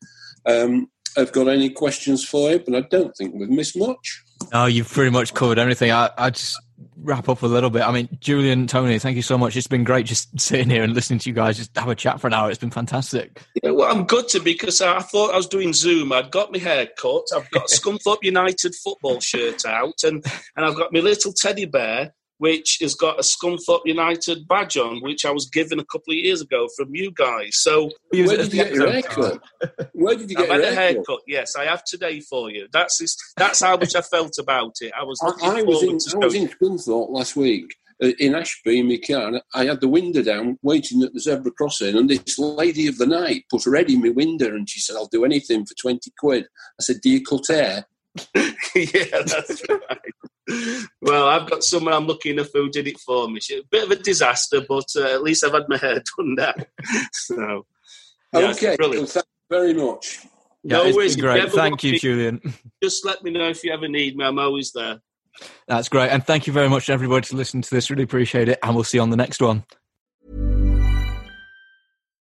[0.45, 4.23] um, have got any questions for you, but I don't think we've missed much.
[4.51, 5.91] No, you've pretty much covered everything.
[5.91, 6.59] I, I just
[6.97, 7.83] wrap up a little bit.
[7.83, 9.55] I mean, Julian, Tony, thank you so much.
[9.55, 12.19] It's been great just sitting here and listening to you guys just have a chat
[12.19, 12.49] for an hour.
[12.49, 13.41] It's been fantastic.
[13.61, 16.11] Yeah, well, I'm good to because I thought I was doing Zoom.
[16.11, 17.23] I'd got my hair cut.
[17.35, 20.25] I've got Scunthorpe United football shirt out, and
[20.55, 25.01] and I've got my little teddy bear which has got a Scunthorpe United badge on,
[25.01, 27.59] which I was given a couple of years ago from you guys.
[27.59, 29.41] So where did you get your haircut?
[29.93, 30.77] Where did you get your haircut?
[30.77, 31.19] haircut?
[31.27, 32.67] Yes, I have today for you.
[32.71, 34.91] That's that's how much I felt about it.
[34.97, 38.79] I was I, I was in, I was in Scunthorpe last week uh, in Ashby
[38.79, 42.09] in my car, and I had the window down, waiting at the zebra crossing, and
[42.09, 45.07] this lady of the night put her head in my window, and she said, "I'll
[45.07, 46.45] do anything for twenty quid."
[46.79, 47.85] I said, "Do you cut hair?"
[48.75, 49.99] yeah, that's right
[51.01, 53.39] well, I've got someone I'm lucky enough who did it for me.
[53.51, 56.53] A bit of a disaster, but uh, at least I've had my hair done now.
[57.11, 57.65] so,
[58.33, 60.19] yeah, okay, well, thank you very much.
[60.63, 61.15] Yeah, no worries.
[61.15, 61.51] Great.
[61.51, 62.53] Thank you, me, Julian.
[62.81, 64.25] Just let me know if you ever need me.
[64.25, 64.99] I'm always there.
[65.67, 66.09] That's great.
[66.09, 67.89] And thank you very much, everybody, to listen to this.
[67.89, 68.59] Really appreciate it.
[68.63, 69.65] And we'll see you on the next one.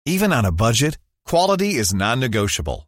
[0.05, 2.87] Even on a budget, quality is non negotiable.